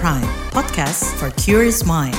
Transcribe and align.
Prime, 0.00 0.24
podcast 0.48 1.12
for 1.20 1.28
curious 1.36 1.84
mind. 1.84 2.16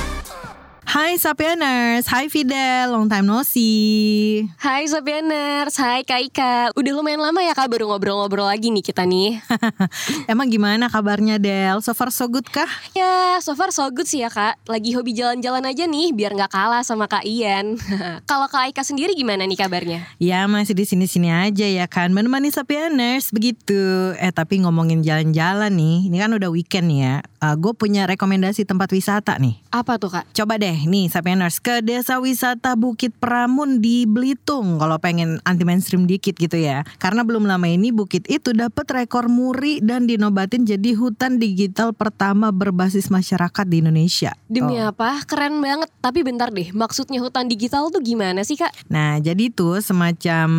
Hai 0.86 1.18
Sapieners, 1.18 2.06
hai 2.06 2.30
Fidel, 2.30 2.94
long 2.94 3.10
time 3.10 3.26
no 3.26 3.42
see. 3.42 4.46
Hai 4.62 4.86
Sabianers, 4.86 5.74
hai 5.82 6.06
Kak 6.06 6.22
Ika 6.30 6.54
Udah 6.78 6.94
lumayan 6.94 7.26
lama 7.26 7.42
ya 7.42 7.58
Kak 7.58 7.74
baru 7.74 7.90
ngobrol-ngobrol 7.90 8.46
lagi 8.46 8.70
nih 8.70 8.86
kita 8.86 9.02
nih 9.08 9.42
Emang 10.32 10.52
gimana 10.52 10.94
kabarnya 10.94 11.42
Del? 11.42 11.82
So 11.82 11.98
far 11.98 12.14
so 12.14 12.30
good 12.30 12.46
kah? 12.46 12.70
Ya 12.94 13.42
so 13.42 13.58
far 13.58 13.74
so 13.74 13.88
good 13.90 14.06
sih 14.06 14.22
ya 14.22 14.30
Kak 14.30 14.62
Lagi 14.70 14.94
hobi 14.94 15.18
jalan-jalan 15.18 15.66
aja 15.66 15.90
nih 15.90 16.14
biar 16.14 16.38
nggak 16.38 16.52
kalah 16.54 16.84
sama 16.86 17.10
Kak 17.10 17.26
Ian 17.26 17.82
Kalau 18.30 18.46
Kak 18.52 18.76
Ika 18.76 18.84
sendiri 18.86 19.18
gimana 19.18 19.48
nih 19.48 19.58
kabarnya? 19.58 20.06
Ya 20.22 20.46
masih 20.46 20.78
di 20.78 20.86
sini-sini 20.86 21.34
aja 21.34 21.66
ya 21.66 21.90
kan, 21.90 22.14
menemani 22.14 22.54
Sapieners 22.54 23.34
begitu. 23.34 24.14
Eh 24.20 24.30
tapi 24.30 24.60
ngomongin 24.62 25.02
jalan-jalan 25.02 25.72
nih, 25.72 26.12
ini 26.12 26.18
kan 26.20 26.36
udah 26.36 26.52
weekend 26.52 26.92
ya. 26.94 27.24
Uh, 27.42 27.58
Gue 27.58 27.74
punya 27.74 28.06
rekomendasi 28.06 28.70
tempat 28.70 28.94
wisata 28.94 29.42
nih. 29.42 29.58
Apa 29.74 29.98
tuh 29.98 30.14
Kak? 30.14 30.30
Coba 30.30 30.62
deh 30.62 30.86
nih 30.86 31.10
Sapieners 31.10 31.58
ke 31.58 31.82
desa 31.82 32.22
wisata 32.22 32.78
Bukit 32.78 33.18
Pramun 33.18 33.82
di 33.82 34.06
Belitung 34.06 34.78
kalau 34.78 35.02
pengen 35.02 35.42
anti 35.42 35.66
mainstream 35.66 36.06
dikit 36.06 36.38
gitu 36.38 36.54
ya. 36.62 36.86
Karena 37.02 37.26
belum 37.26 37.50
lama 37.50 37.66
ini 37.66 37.90
bukit 37.90 38.30
itu 38.30 38.54
dapat 38.54 38.86
rekor 38.94 39.26
muri 39.26 39.82
dan 39.82 40.06
dinobatin 40.06 40.70
jadi 40.70 40.94
hutan 40.94 41.42
digital 41.42 41.98
pertama 41.98 42.54
berbasis 42.54 43.10
masyarakat 43.10 43.66
di 43.66 43.82
Indonesia. 43.82 44.38
Demi 44.46 44.78
Oh. 44.78 44.94
apa? 44.94 45.26
Keren 45.26 45.58
banget 45.66 45.90
Tapi 46.02 46.26
bentar 46.26 46.50
deh 46.50 46.74
maksudnya 46.74 47.22
hutan 47.22 47.46
digital 47.46 47.90
tuh 47.90 48.02
gimana 48.02 48.42
sih 48.42 48.58
Kak? 48.58 48.90
Nah, 48.90 49.18
jadi 49.22 49.50
itu 49.50 49.82
semacam 49.82 50.50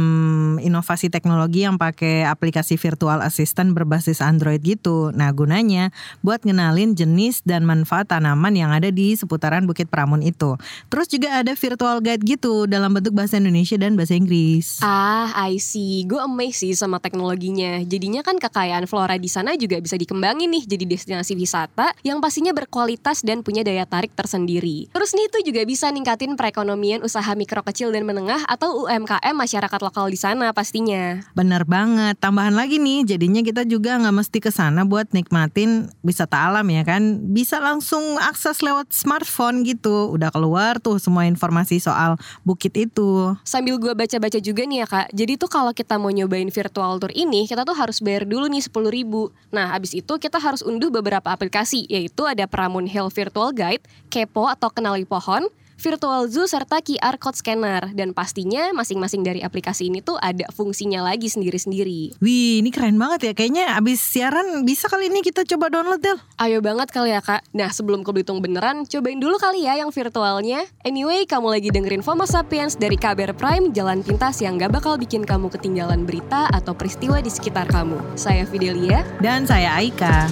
inovasi 0.59 1.11
teknologi 1.11 1.63
yang 1.63 1.79
pakai 1.79 2.27
aplikasi 2.27 2.79
virtual 2.79 3.23
assistant 3.23 3.75
berbasis 3.75 4.23
Android 4.23 4.63
gitu. 4.63 5.11
Nah, 5.15 5.31
gunanya 5.35 5.91
buat 6.23 6.43
ngenalin 6.73 6.97
jenis 6.97 7.45
dan 7.45 7.69
manfaat 7.69 8.09
tanaman 8.09 8.57
yang 8.57 8.73
ada 8.73 8.89
di 8.89 9.13
seputaran 9.13 9.69
Bukit 9.69 9.93
Pramun 9.93 10.25
itu. 10.25 10.57
Terus 10.89 11.05
juga 11.13 11.45
ada 11.45 11.53
virtual 11.53 12.01
guide 12.01 12.25
gitu 12.25 12.65
dalam 12.65 12.97
bentuk 12.97 13.13
bahasa 13.13 13.37
Indonesia 13.37 13.77
dan 13.77 13.93
bahasa 13.93 14.17
Inggris. 14.17 14.81
Ah, 14.81 15.29
I 15.37 15.61
see. 15.61 16.09
Gue 16.09 16.17
amazed 16.25 16.65
sih 16.65 16.73
sama 16.73 16.97
teknologinya. 16.97 17.85
Jadinya 17.85 18.25
kan 18.25 18.41
kekayaan 18.41 18.89
flora 18.89 19.21
di 19.21 19.29
sana 19.29 19.53
juga 19.61 19.77
bisa 19.85 20.01
dikembangin 20.01 20.49
nih 20.49 20.65
jadi 20.65 20.85
destinasi 20.89 21.37
wisata 21.37 21.93
yang 22.01 22.25
pastinya 22.25 22.57
berkualitas 22.57 23.21
dan 23.21 23.45
punya 23.45 23.61
daya 23.61 23.85
tarik 23.85 24.17
tersendiri. 24.17 24.89
Terus 24.97 25.13
nih 25.13 25.29
itu 25.29 25.53
juga 25.53 25.61
bisa 25.69 25.93
ningkatin 25.93 26.41
perekonomian 26.41 27.05
usaha 27.05 27.29
mikro 27.37 27.61
kecil 27.69 27.93
dan 27.93 28.09
menengah 28.09 28.49
atau 28.49 28.89
UMKM 28.89 29.37
masyarakat 29.37 29.81
lokal 29.85 30.09
di 30.09 30.17
sana 30.17 30.57
pastinya. 30.57 31.21
Bener 31.37 31.69
banget. 31.69 32.17
Tambahan 32.17 32.57
lagi 32.57 32.81
nih, 32.81 33.05
jadinya 33.05 33.45
kita 33.45 33.69
juga 33.69 34.01
nggak 34.01 34.15
mesti 34.17 34.39
ke 34.41 34.49
sana 34.49 34.89
buat 34.89 35.13
nikmatin 35.13 35.91
wisata 36.01 36.49
alam 36.49 36.62
ya 36.69 36.83
kan. 36.87 37.33
Bisa 37.33 37.59
langsung 37.59 38.21
akses 38.21 38.61
lewat 38.61 38.91
smartphone 38.95 39.65
gitu. 39.67 40.11
Udah 40.13 40.31
keluar 40.31 40.79
tuh 40.79 41.01
semua 41.01 41.25
informasi 41.27 41.81
soal 41.83 42.21
bukit 42.43 42.75
itu. 42.77 43.35
Sambil 43.47 43.79
gue 43.79 43.95
baca-baca 43.95 44.39
juga 44.39 44.63
nih 44.67 44.85
ya 44.85 44.87
kak, 44.87 45.07
jadi 45.15 45.39
tuh 45.39 45.51
kalau 45.51 45.73
kita 45.73 45.97
mau 45.97 46.11
nyobain 46.11 46.49
virtual 46.51 46.99
tour 46.99 47.13
ini, 47.15 47.47
kita 47.47 47.63
tuh 47.63 47.75
harus 47.75 47.99
bayar 48.03 48.29
dulu 48.29 48.47
nih 48.51 48.63
10 48.63 48.93
ribu. 48.93 49.31
Nah 49.55 49.73
abis 49.73 49.97
itu 49.97 50.15
kita 50.19 50.39
harus 50.39 50.61
unduh 50.63 50.93
beberapa 50.93 51.31
aplikasi, 51.31 51.87
yaitu 51.89 52.27
ada 52.29 52.45
Pramun 52.47 52.85
Hill 52.87 53.09
Virtual 53.09 53.51
Guide, 53.55 53.85
Kepo 54.13 54.51
atau 54.51 54.69
Kenali 54.69 55.07
Pohon, 55.09 55.47
Virtual 55.83 56.31
Zoo 56.31 56.47
serta 56.47 56.79
QR 56.79 57.19
Code 57.19 57.35
Scanner. 57.35 57.91
Dan 57.91 58.15
pastinya 58.15 58.71
masing-masing 58.71 59.27
dari 59.27 59.43
aplikasi 59.43 59.91
ini 59.91 59.99
tuh 59.99 60.15
ada 60.23 60.47
fungsinya 60.55 61.03
lagi 61.03 61.27
sendiri-sendiri. 61.27 62.23
Wih, 62.23 62.63
ini 62.63 62.71
keren 62.71 62.95
banget 62.95 63.27
ya. 63.27 63.33
Kayaknya 63.35 63.75
abis 63.75 63.99
siaran 63.99 64.63
bisa 64.63 64.87
kali 64.87 65.11
ini 65.11 65.27
kita 65.27 65.43
coba 65.43 65.75
download 65.75 65.99
Del. 65.99 66.23
Ayo 66.39 66.63
banget 66.63 66.95
kali 66.95 67.11
ya 67.11 67.19
kak. 67.19 67.43
Nah 67.51 67.75
sebelum 67.75 68.07
ke 68.07 68.15
Belitung 68.15 68.39
beneran, 68.39 68.87
cobain 68.87 69.19
dulu 69.19 69.43
kali 69.43 69.67
ya 69.67 69.75
yang 69.83 69.91
virtualnya. 69.91 70.63
Anyway, 70.87 71.27
kamu 71.27 71.51
lagi 71.51 71.75
dengerin 71.75 72.07
FOMO 72.07 72.31
Sapiens 72.31 72.79
dari 72.79 72.95
KBR 72.95 73.35
Prime, 73.35 73.75
jalan 73.75 74.07
pintas 74.07 74.39
yang 74.39 74.63
gak 74.63 74.71
bakal 74.71 74.95
bikin 74.95 75.27
kamu 75.27 75.51
ketinggalan 75.51 76.07
berita 76.07 76.47
atau 76.55 76.79
peristiwa 76.79 77.19
di 77.19 77.31
sekitar 77.35 77.67
kamu. 77.67 77.99
Saya 78.15 78.47
Fidelia. 78.47 79.03
Dan 79.19 79.51
saya 79.51 79.75
Aika. 79.75 80.31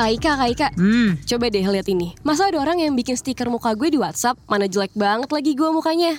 Kak 0.00 0.16
Ika, 0.16 0.32
Kak 0.32 0.48
Ika, 0.56 0.68
Hmm, 0.80 1.20
coba 1.28 1.52
deh 1.52 1.60
lihat 1.60 1.84
ini. 1.92 2.16
Masa 2.24 2.48
ada 2.48 2.56
orang 2.56 2.80
yang 2.80 2.96
bikin 2.96 3.20
stiker 3.20 3.52
muka 3.52 3.76
gue 3.76 3.92
di 3.92 4.00
WhatsApp? 4.00 4.40
Mana 4.48 4.64
jelek 4.64 4.96
banget 4.96 5.28
lagi 5.28 5.52
gue 5.52 5.68
mukanya. 5.68 6.16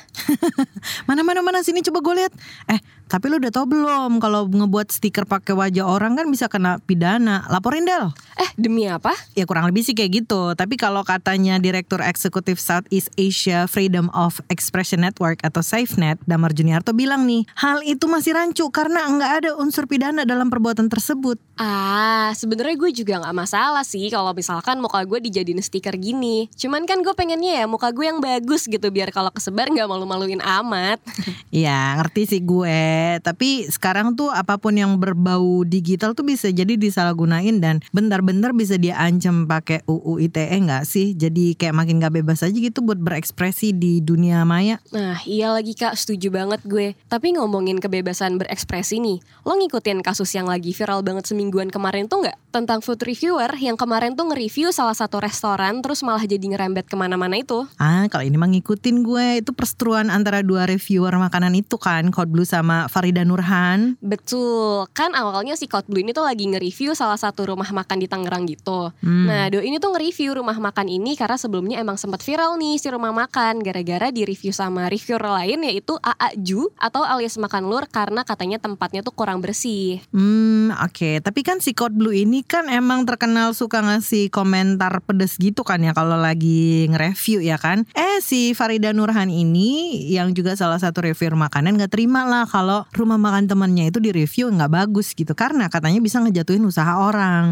mana 1.09 1.25
mana 1.25 1.41
mana 1.41 1.65
sini 1.65 1.81
coba 1.81 2.05
gue 2.05 2.21
lihat. 2.21 2.33
Eh, 2.69 2.77
tapi 3.11 3.27
lu 3.27 3.43
udah 3.43 3.51
tau 3.51 3.67
belum 3.67 4.23
kalau 4.23 4.47
ngebuat 4.47 4.87
stiker 4.87 5.27
pakai 5.27 5.51
wajah 5.51 5.83
orang 5.83 6.15
kan 6.15 6.31
bisa 6.31 6.47
kena 6.47 6.79
pidana. 6.79 7.43
Laporin 7.51 7.83
Del. 7.83 8.07
Eh, 8.39 8.47
demi 8.55 8.87
apa? 8.87 9.11
Ya 9.35 9.43
kurang 9.43 9.67
lebih 9.67 9.83
sih 9.83 9.91
kayak 9.91 10.23
gitu. 10.23 10.55
Tapi 10.55 10.79
kalau 10.79 11.03
katanya 11.03 11.59
Direktur 11.59 11.99
Eksekutif 11.99 12.55
Southeast 12.63 13.11
Asia 13.19 13.67
Freedom 13.67 14.07
of 14.15 14.39
Expression 14.47 15.03
Network 15.03 15.43
atau 15.43 15.59
SafeNet, 15.59 16.23
Damar 16.23 16.55
Juniarto 16.55 16.95
bilang 16.95 17.27
nih, 17.27 17.43
hal 17.59 17.83
itu 17.83 18.07
masih 18.07 18.31
rancu 18.31 18.71
karena 18.71 19.03
nggak 19.03 19.31
ada 19.43 19.51
unsur 19.59 19.91
pidana 19.91 20.23
dalam 20.23 20.47
perbuatan 20.47 20.87
tersebut. 20.87 21.35
Ah, 21.59 22.31
sebenarnya 22.31 22.79
gue 22.79 22.95
juga 22.95 23.19
nggak 23.19 23.35
masalah 23.35 23.83
sih 23.83 24.07
kalau 24.07 24.31
misalkan 24.31 24.79
muka 24.79 25.03
gue 25.03 25.19
dijadiin 25.19 25.59
stiker 25.59 25.99
gini. 25.99 26.47
Cuman 26.55 26.87
kan 26.87 27.03
gue 27.03 27.11
pengennya 27.11 27.59
ya 27.59 27.65
muka 27.67 27.91
gue 27.91 28.07
yang 28.07 28.23
bagus 28.23 28.71
gitu 28.71 28.87
biar 28.87 29.11
kalau 29.11 29.35
kesebar 29.35 29.67
nggak 29.67 29.91
malu-maluin 29.91 30.39
amat. 30.39 31.03
Ya 31.51 31.99
ngerti 31.99 32.31
sih 32.31 32.41
gue 32.47 33.00
Tapi 33.23 33.69
sekarang 33.69 34.13
tuh 34.13 34.29
apa 34.29 34.57
pun 34.59 34.75
yang 34.75 34.97
berbau 34.97 35.63
digital 35.65 36.13
tuh 36.13 36.25
bisa 36.27 36.49
jadi 36.51 36.75
disalahgunain 36.75 37.57
Dan 37.61 37.79
bentar-bentar 37.95 38.51
bisa 38.51 38.75
dia 38.77 38.97
ancam 38.99 39.49
pakai 39.49 39.83
UU 39.89 40.21
ITE 40.29 40.57
nggak 40.67 40.83
sih 40.83 41.13
Jadi 41.17 41.55
kayak 41.55 41.75
makin 41.75 42.01
gak 42.01 42.21
bebas 42.21 42.45
aja 42.45 42.55
gitu 42.55 42.83
buat 42.83 42.99
berekspresi 42.99 43.73
di 43.75 44.01
dunia 44.01 44.43
maya 44.43 44.81
Nah, 44.91 45.23
iya 45.23 45.53
lagi 45.53 45.71
Kak, 45.77 45.95
setuju 45.95 46.33
banget 46.33 46.59
gue. 46.67 46.97
Tapi 47.07 47.37
ngomongin 47.37 47.79
kebebasan 47.79 48.35
berekspresi 48.35 48.99
nih, 48.99 49.23
lo 49.47 49.55
ngikutin 49.55 50.03
kasus 50.03 50.33
yang 50.35 50.49
lagi 50.49 50.75
viral 50.75 50.99
banget 51.05 51.29
semingguan 51.29 51.71
kemarin 51.71 52.11
tuh 52.11 52.25
nggak? 52.25 52.37
Tentang 52.51 52.83
food 52.83 52.99
reviewer 52.99 53.47
yang 53.63 53.79
kemarin 53.79 54.11
tuh 54.19 54.27
nge-review 54.27 54.75
salah 54.75 54.91
satu 54.91 55.23
restoran 55.23 55.79
terus 55.79 56.03
malah 56.03 56.27
jadi 56.27 56.43
ngerembet 56.43 56.83
ke 56.83 56.99
mana-mana 56.99 57.39
itu. 57.39 57.63
Ah 57.79 58.11
kalau 58.11 58.27
ini 58.27 58.35
mah 58.35 58.51
ngikutin 58.51 59.07
gue 59.07 59.39
Itu 59.39 59.55
perseteruan 59.55 60.11
antara 60.11 60.43
dua 60.43 60.67
reviewer 60.67 61.15
makanan 61.15 61.55
itu 61.55 61.79
kan 61.79 62.11
Code 62.11 62.27
Blue 62.27 62.43
sama 62.43 62.91
Farida 62.91 63.23
Nurhan 63.23 63.95
Betul, 64.03 64.83
kan 64.91 65.15
awalnya 65.15 65.55
si 65.55 65.71
Code 65.71 65.87
Blue 65.87 66.03
ini 66.03 66.11
tuh 66.11 66.27
lagi 66.27 66.43
nge-review 66.43 66.91
salah 66.91 67.15
satu 67.15 67.47
rumah 67.47 67.71
makan 67.71 68.03
di 68.03 68.11
Tangerang 68.11 68.43
gitu. 68.51 68.91
Hmm. 68.99 69.31
Nah, 69.31 69.47
Do 69.47 69.63
ini 69.63 69.79
tuh 69.79 69.95
nge-review 69.95 70.35
rumah 70.35 70.59
makan 70.59 70.91
ini 70.91 71.15
karena 71.15 71.39
sebelumnya 71.39 71.79
emang 71.79 71.95
sempat 71.95 72.19
viral 72.19 72.59
nih 72.59 72.75
si 72.75 72.91
rumah 72.91 73.15
makan 73.15 73.63
gara-gara 73.63 74.11
di-review 74.11 74.51
sama 74.51 74.91
reviewer 74.91 75.23
lain 75.23 75.63
yaitu 75.63 75.95
AA 76.03 76.35
Ju 76.35 76.67
atau 76.75 77.07
alias 77.07 77.39
makan 77.39 77.71
lur 77.71 77.87
karena 77.87 78.27
katanya 78.27 78.59
tempatnya 78.59 78.99
tuh 78.99 79.15
kurang 79.15 79.39
bersih. 79.39 80.03
Hmm 80.11 80.75
oke 80.75 81.23
Tapi 81.23 81.39
kan 81.47 81.63
si 81.63 81.71
Code 81.71 81.95
Blue 81.95 82.11
ini 82.11 82.40
kan 82.45 82.67
emang 82.67 83.05
terkenal 83.07 83.53
suka 83.53 83.81
ngasih 83.81 84.29
komentar 84.29 85.03
pedes 85.03 85.37
gitu 85.37 85.65
kan 85.65 85.81
ya 85.81 85.91
Kalau 85.91 86.17
lagi 86.19 86.87
nge-review 86.91 87.43
ya 87.43 87.57
kan. 87.61 87.85
Eh 87.93 88.19
si 88.23 88.53
Farida 88.57 88.91
Nurhan 88.91 89.29
ini 89.31 90.03
yang 90.11 90.35
juga 90.35 90.53
salah 90.57 90.77
satu 90.77 91.05
reviewer 91.05 91.37
makanan 91.37 91.79
gak 91.79 91.93
terima 91.93 92.25
lah 92.27 92.45
Kalau 92.45 92.85
rumah 92.93 93.17
makan 93.17 93.49
temennya 93.49 93.89
itu 93.89 93.97
di 94.01 94.11
review 94.13 94.51
nggak 94.51 94.71
bagus 94.71 95.13
gitu. 95.17 95.33
Karena 95.33 95.67
katanya 95.71 95.99
bisa 96.03 96.19
ngejatuhin 96.21 96.63
usaha 96.65 96.97
orang 97.01 97.47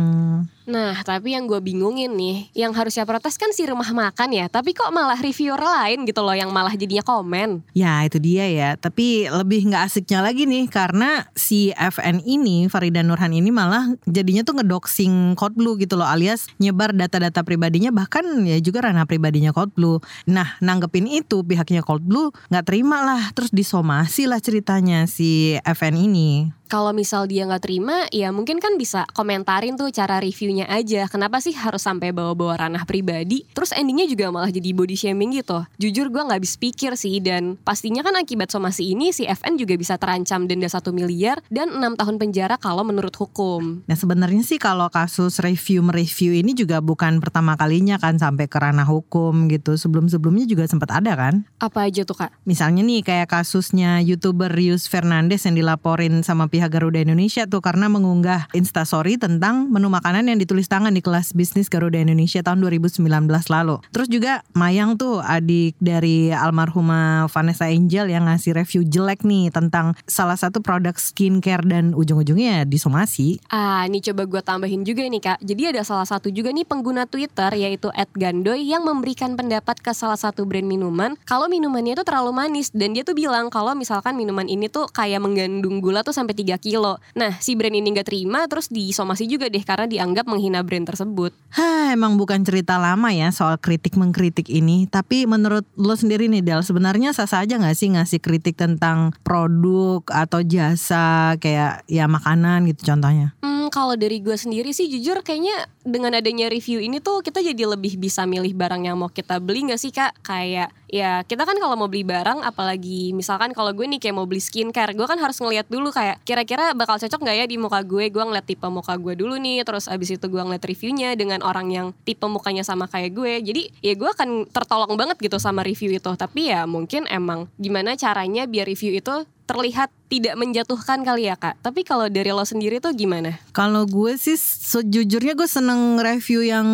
Nah, 0.70 1.02
tapi 1.02 1.34
yang 1.34 1.50
gue 1.50 1.58
bingungin 1.58 2.14
nih, 2.14 2.54
yang 2.54 2.78
harusnya 2.78 3.10
protes 3.10 3.42
kan 3.42 3.50
si 3.50 3.66
rumah 3.66 3.90
makan 3.90 4.30
ya, 4.30 4.46
tapi 4.46 4.78
kok 4.78 4.94
malah 4.94 5.18
reviewer 5.18 5.58
lain 5.58 6.06
gitu 6.06 6.22
loh 6.22 6.38
yang 6.38 6.54
malah 6.54 6.78
jadinya 6.78 7.02
komen. 7.02 7.66
Ya 7.74 8.06
itu 8.06 8.22
dia 8.22 8.46
ya. 8.46 8.70
Tapi 8.78 9.26
lebih 9.26 9.66
nggak 9.74 9.90
asiknya 9.90 10.22
lagi 10.22 10.46
nih 10.46 10.70
Karena 10.70 11.26
si 11.34 11.74
FN 11.74 12.22
ini 12.22 12.70
Farida 12.70 13.02
Nurhan 13.02 13.34
ini 13.34 13.50
malah 13.50 13.90
jadinya 14.06 14.46
tuh 14.46 14.62
ngedoxing 14.62 15.34
Code 15.34 15.58
Blue 15.58 15.80
gitu 15.82 15.98
loh 15.98 16.06
Alias 16.06 16.52
nyebar 16.62 16.94
data-data 16.94 17.42
pribadinya 17.42 17.90
Bahkan 17.90 18.46
ya 18.46 18.62
juga 18.62 18.86
ranah 18.86 19.10
pribadinya 19.10 19.50
Code 19.56 19.74
Blue. 19.74 19.98
Nah 20.30 20.60
nanggepin 20.62 21.10
itu 21.10 21.42
pihaknya 21.42 21.82
Code 21.82 22.06
Blue 22.06 22.30
nggak 22.54 22.66
terima 22.70 23.02
lah 23.02 23.34
Terus 23.34 23.50
disomasi 23.50 24.30
lah 24.30 24.38
ceritanya 24.38 25.10
si 25.10 25.58
FN 25.66 25.96
ini 25.98 26.59
Kalau 26.70 26.94
misal 26.94 27.26
dia 27.26 27.50
nggak 27.50 27.66
terima, 27.66 28.06
ya 28.14 28.30
mungkin 28.30 28.62
kan 28.62 28.78
bisa 28.78 29.10
komentarin 29.18 29.74
tuh 29.74 29.90
cara 29.90 30.22
reviewnya 30.22 30.70
aja. 30.70 31.10
Kenapa 31.10 31.42
sih 31.42 31.58
harus 31.58 31.82
sampai 31.82 32.14
bawa-bawa 32.14 32.62
ranah 32.62 32.86
pribadi? 32.86 33.42
Terus 33.58 33.74
endingnya 33.74 34.06
juga 34.06 34.30
malah 34.30 34.54
jadi 34.54 34.78
body 34.78 34.94
shaming 34.94 35.34
gitu. 35.34 35.66
Jujur 35.82 36.14
gue 36.14 36.22
nggak 36.22 36.38
habis 36.38 36.62
pikir 36.62 36.94
sih 36.94 37.18
dan 37.26 37.58
pastinya 37.66 38.06
kan 38.06 38.14
akibat 38.22 38.54
somasi 38.54 38.94
ini 38.94 39.10
si 39.10 39.26
FN 39.26 39.58
juga 39.58 39.74
bisa 39.82 39.98
terancam 39.98 40.46
denda 40.46 40.70
1 40.70 40.86
miliar 40.94 41.42
dan 41.50 41.74
6 41.74 41.98
tahun 41.98 42.16
penjara 42.22 42.62
kalau 42.62 42.86
menurut 42.86 43.18
hukum. 43.18 43.82
Nah 43.90 43.98
sebenarnya 43.98 44.46
sih 44.46 44.62
kalau 44.62 44.94
kasus 44.94 45.42
review 45.42 45.82
mereview 45.82 46.38
ini 46.38 46.54
juga 46.54 46.86
bukan 46.86 47.18
pertama 47.18 47.58
kalinya 47.58 47.98
kan 47.98 48.22
sampai 48.22 48.46
ke 48.46 48.62
ranah 48.62 48.86
hukum 48.86 49.50
gitu. 49.50 49.74
Sebelum-sebelumnya 49.74 50.46
juga 50.46 50.70
sempat 50.70 50.94
ada 50.94 51.18
kan. 51.18 51.50
Apa 51.58 51.90
aja 51.90 52.06
tuh 52.06 52.14
kak? 52.14 52.30
Misalnya 52.46 52.86
nih 52.86 53.02
kayak 53.02 53.34
kasusnya 53.34 54.06
youtuber 54.06 54.54
Rius 54.54 54.86
Fernandes 54.86 55.50
yang 55.50 55.58
dilaporin 55.58 56.22
sama 56.22 56.46
pihak 56.46 56.59
pihak 56.60 56.76
Garuda 56.76 57.00
Indonesia 57.00 57.48
tuh 57.48 57.64
karena 57.64 57.88
mengunggah 57.88 58.52
instastory 58.52 59.16
tentang 59.16 59.72
menu 59.72 59.88
makanan 59.88 60.28
yang 60.28 60.36
ditulis 60.36 60.68
tangan 60.68 60.92
di 60.92 61.00
kelas 61.00 61.32
bisnis 61.32 61.72
Garuda 61.72 61.96
Indonesia 61.96 62.44
tahun 62.44 62.60
2019 62.60 63.08
lalu. 63.48 63.80
Terus 63.96 64.12
juga 64.12 64.44
Mayang 64.52 65.00
tuh 65.00 65.24
adik 65.24 65.80
dari 65.80 66.36
almarhumah 66.36 67.32
Vanessa 67.32 67.72
Angel 67.72 68.12
yang 68.12 68.28
ngasih 68.28 68.60
review 68.60 68.84
jelek 68.84 69.24
nih 69.24 69.56
tentang 69.56 69.96
salah 70.04 70.36
satu 70.36 70.60
produk 70.60 70.92
skincare 71.00 71.64
dan 71.64 71.96
ujung-ujungnya 71.96 72.68
disomasi. 72.68 73.40
Ah, 73.48 73.88
ini 73.88 74.04
coba 74.04 74.28
gue 74.28 74.42
tambahin 74.44 74.84
juga 74.84 75.08
nih 75.08 75.22
kak. 75.24 75.40
Jadi 75.40 75.72
ada 75.72 75.88
salah 75.88 76.04
satu 76.04 76.28
juga 76.28 76.52
nih 76.52 76.68
pengguna 76.68 77.08
Twitter 77.08 77.56
yaitu 77.56 77.88
@gandoy 78.20 78.68
yang 78.68 78.84
memberikan 78.84 79.40
pendapat 79.40 79.80
ke 79.80 79.96
salah 79.96 80.20
satu 80.20 80.44
brand 80.44 80.66
minuman 80.66 81.16
kalau 81.30 81.46
minumannya 81.46 81.94
itu 81.94 82.04
terlalu 82.04 82.34
manis 82.34 82.74
dan 82.74 82.98
dia 82.98 83.06
tuh 83.06 83.14
bilang 83.14 83.54
kalau 83.54 83.78
misalkan 83.78 84.18
minuman 84.18 84.50
ini 84.50 84.66
tuh 84.66 84.90
kayak 84.90 85.22
menggandung 85.22 85.78
gula 85.78 86.02
tuh 86.02 86.10
sampai 86.10 86.34
3 86.34 86.49
kilo. 86.58 86.98
Nah, 87.14 87.38
si 87.38 87.54
brand 87.54 87.76
ini 87.76 87.92
nggak 87.92 88.08
terima 88.08 88.48
terus 88.50 88.72
disomasi 88.72 89.28
juga 89.30 89.52
deh 89.52 89.62
karena 89.62 89.86
dianggap 89.86 90.26
menghina 90.26 90.64
brand 90.66 90.88
tersebut. 90.88 91.36
Hah, 91.54 91.94
emang 91.94 92.16
bukan 92.16 92.42
cerita 92.42 92.80
lama 92.80 93.12
ya 93.12 93.30
soal 93.30 93.60
kritik 93.60 94.00
mengkritik 94.00 94.48
ini. 94.50 94.88
Tapi 94.88 95.28
menurut 95.28 95.68
lo 95.76 95.94
sendiri 95.94 96.32
nih 96.32 96.42
Del, 96.42 96.62
sebenarnya 96.64 97.12
sah-sah 97.12 97.44
aja 97.44 97.60
gak 97.60 97.78
sih 97.78 97.92
ngasih 97.92 98.24
kritik 98.24 98.56
tentang 98.56 99.12
produk 99.22 100.02
atau 100.08 100.40
jasa 100.42 101.36
kayak 101.38 101.86
ya 101.86 102.08
makanan 102.08 102.66
gitu 102.72 102.94
contohnya? 102.94 103.36
Hmm, 103.44 103.68
kalau 103.74 103.98
dari 103.98 104.22
gue 104.22 104.38
sendiri 104.38 104.72
sih 104.72 104.88
jujur 104.88 105.22
kayaknya 105.26 105.68
dengan 105.84 106.18
adanya 106.18 106.50
review 106.50 106.80
ini 106.82 107.02
tuh 107.02 107.26
kita 107.26 107.42
jadi 107.42 107.66
lebih 107.66 107.98
bisa 107.98 108.26
milih 108.30 108.54
barang 108.54 108.86
yang 108.86 108.98
mau 108.98 109.10
kita 109.10 109.42
beli 109.42 109.68
gak 109.70 109.82
sih 109.82 109.92
kak? 109.92 110.16
Kayak 110.22 110.72
ya 110.90 111.22
kita 111.26 111.46
kan 111.46 111.58
kalau 111.62 111.78
mau 111.78 111.90
beli 111.90 112.02
barang 112.02 112.42
apalagi 112.42 113.14
misalkan 113.14 113.54
kalau 113.54 113.74
gue 113.74 113.86
nih 113.86 114.02
kayak 114.02 114.16
mau 114.18 114.26
beli 114.26 114.42
skincare 114.42 114.98
gue 114.98 115.06
kan 115.06 115.22
harus 115.22 115.38
ngeliat 115.38 115.70
dulu 115.70 115.94
kayak 115.94 116.22
kira-kira 116.40 116.72
bakal 116.72 116.96
cocok 116.96 117.20
gak 117.20 117.36
ya 117.36 117.44
di 117.44 117.60
muka 117.60 117.84
gue? 117.84 118.08
Gue 118.08 118.24
ngeliat 118.24 118.48
tipe 118.48 118.64
muka 118.72 118.96
gue 118.96 119.12
dulu 119.20 119.36
nih 119.36 119.68
terus 119.68 119.92
abis 119.92 120.16
itu 120.16 120.26
gue 120.32 120.40
ngeliat 120.40 120.64
reviewnya 120.64 121.12
dengan 121.20 121.44
orang 121.44 121.68
yang 121.68 121.88
tipe 122.08 122.24
mukanya 122.32 122.64
sama 122.64 122.88
kayak 122.88 123.12
gue. 123.12 123.44
Jadi 123.44 123.64
ya 123.84 123.92
gue 124.00 124.08
akan 124.08 124.48
tertolong 124.48 124.96
banget 124.96 125.20
gitu 125.20 125.36
sama 125.36 125.68
review 125.68 125.92
itu. 125.92 126.12
Tapi 126.16 126.48
ya 126.48 126.64
mungkin 126.64 127.12
emang 127.12 127.52
gimana 127.60 128.00
caranya 128.00 128.48
biar 128.48 128.72
review 128.72 128.96
itu 128.96 129.28
terlihat 129.44 129.92
tidak 130.10 130.36
menjatuhkan 130.42 131.06
kali 131.06 131.30
ya 131.30 131.38
kak. 131.38 131.62
Tapi 131.62 131.86
kalau 131.86 132.10
dari 132.10 132.34
lo 132.34 132.42
sendiri 132.42 132.82
tuh 132.82 132.98
gimana? 132.98 133.38
Kalau 133.54 133.86
gue 133.86 134.18
sih 134.18 134.36
sejujurnya 134.36 135.38
gue 135.38 135.46
seneng 135.46 136.02
review 136.02 136.42
yang 136.42 136.68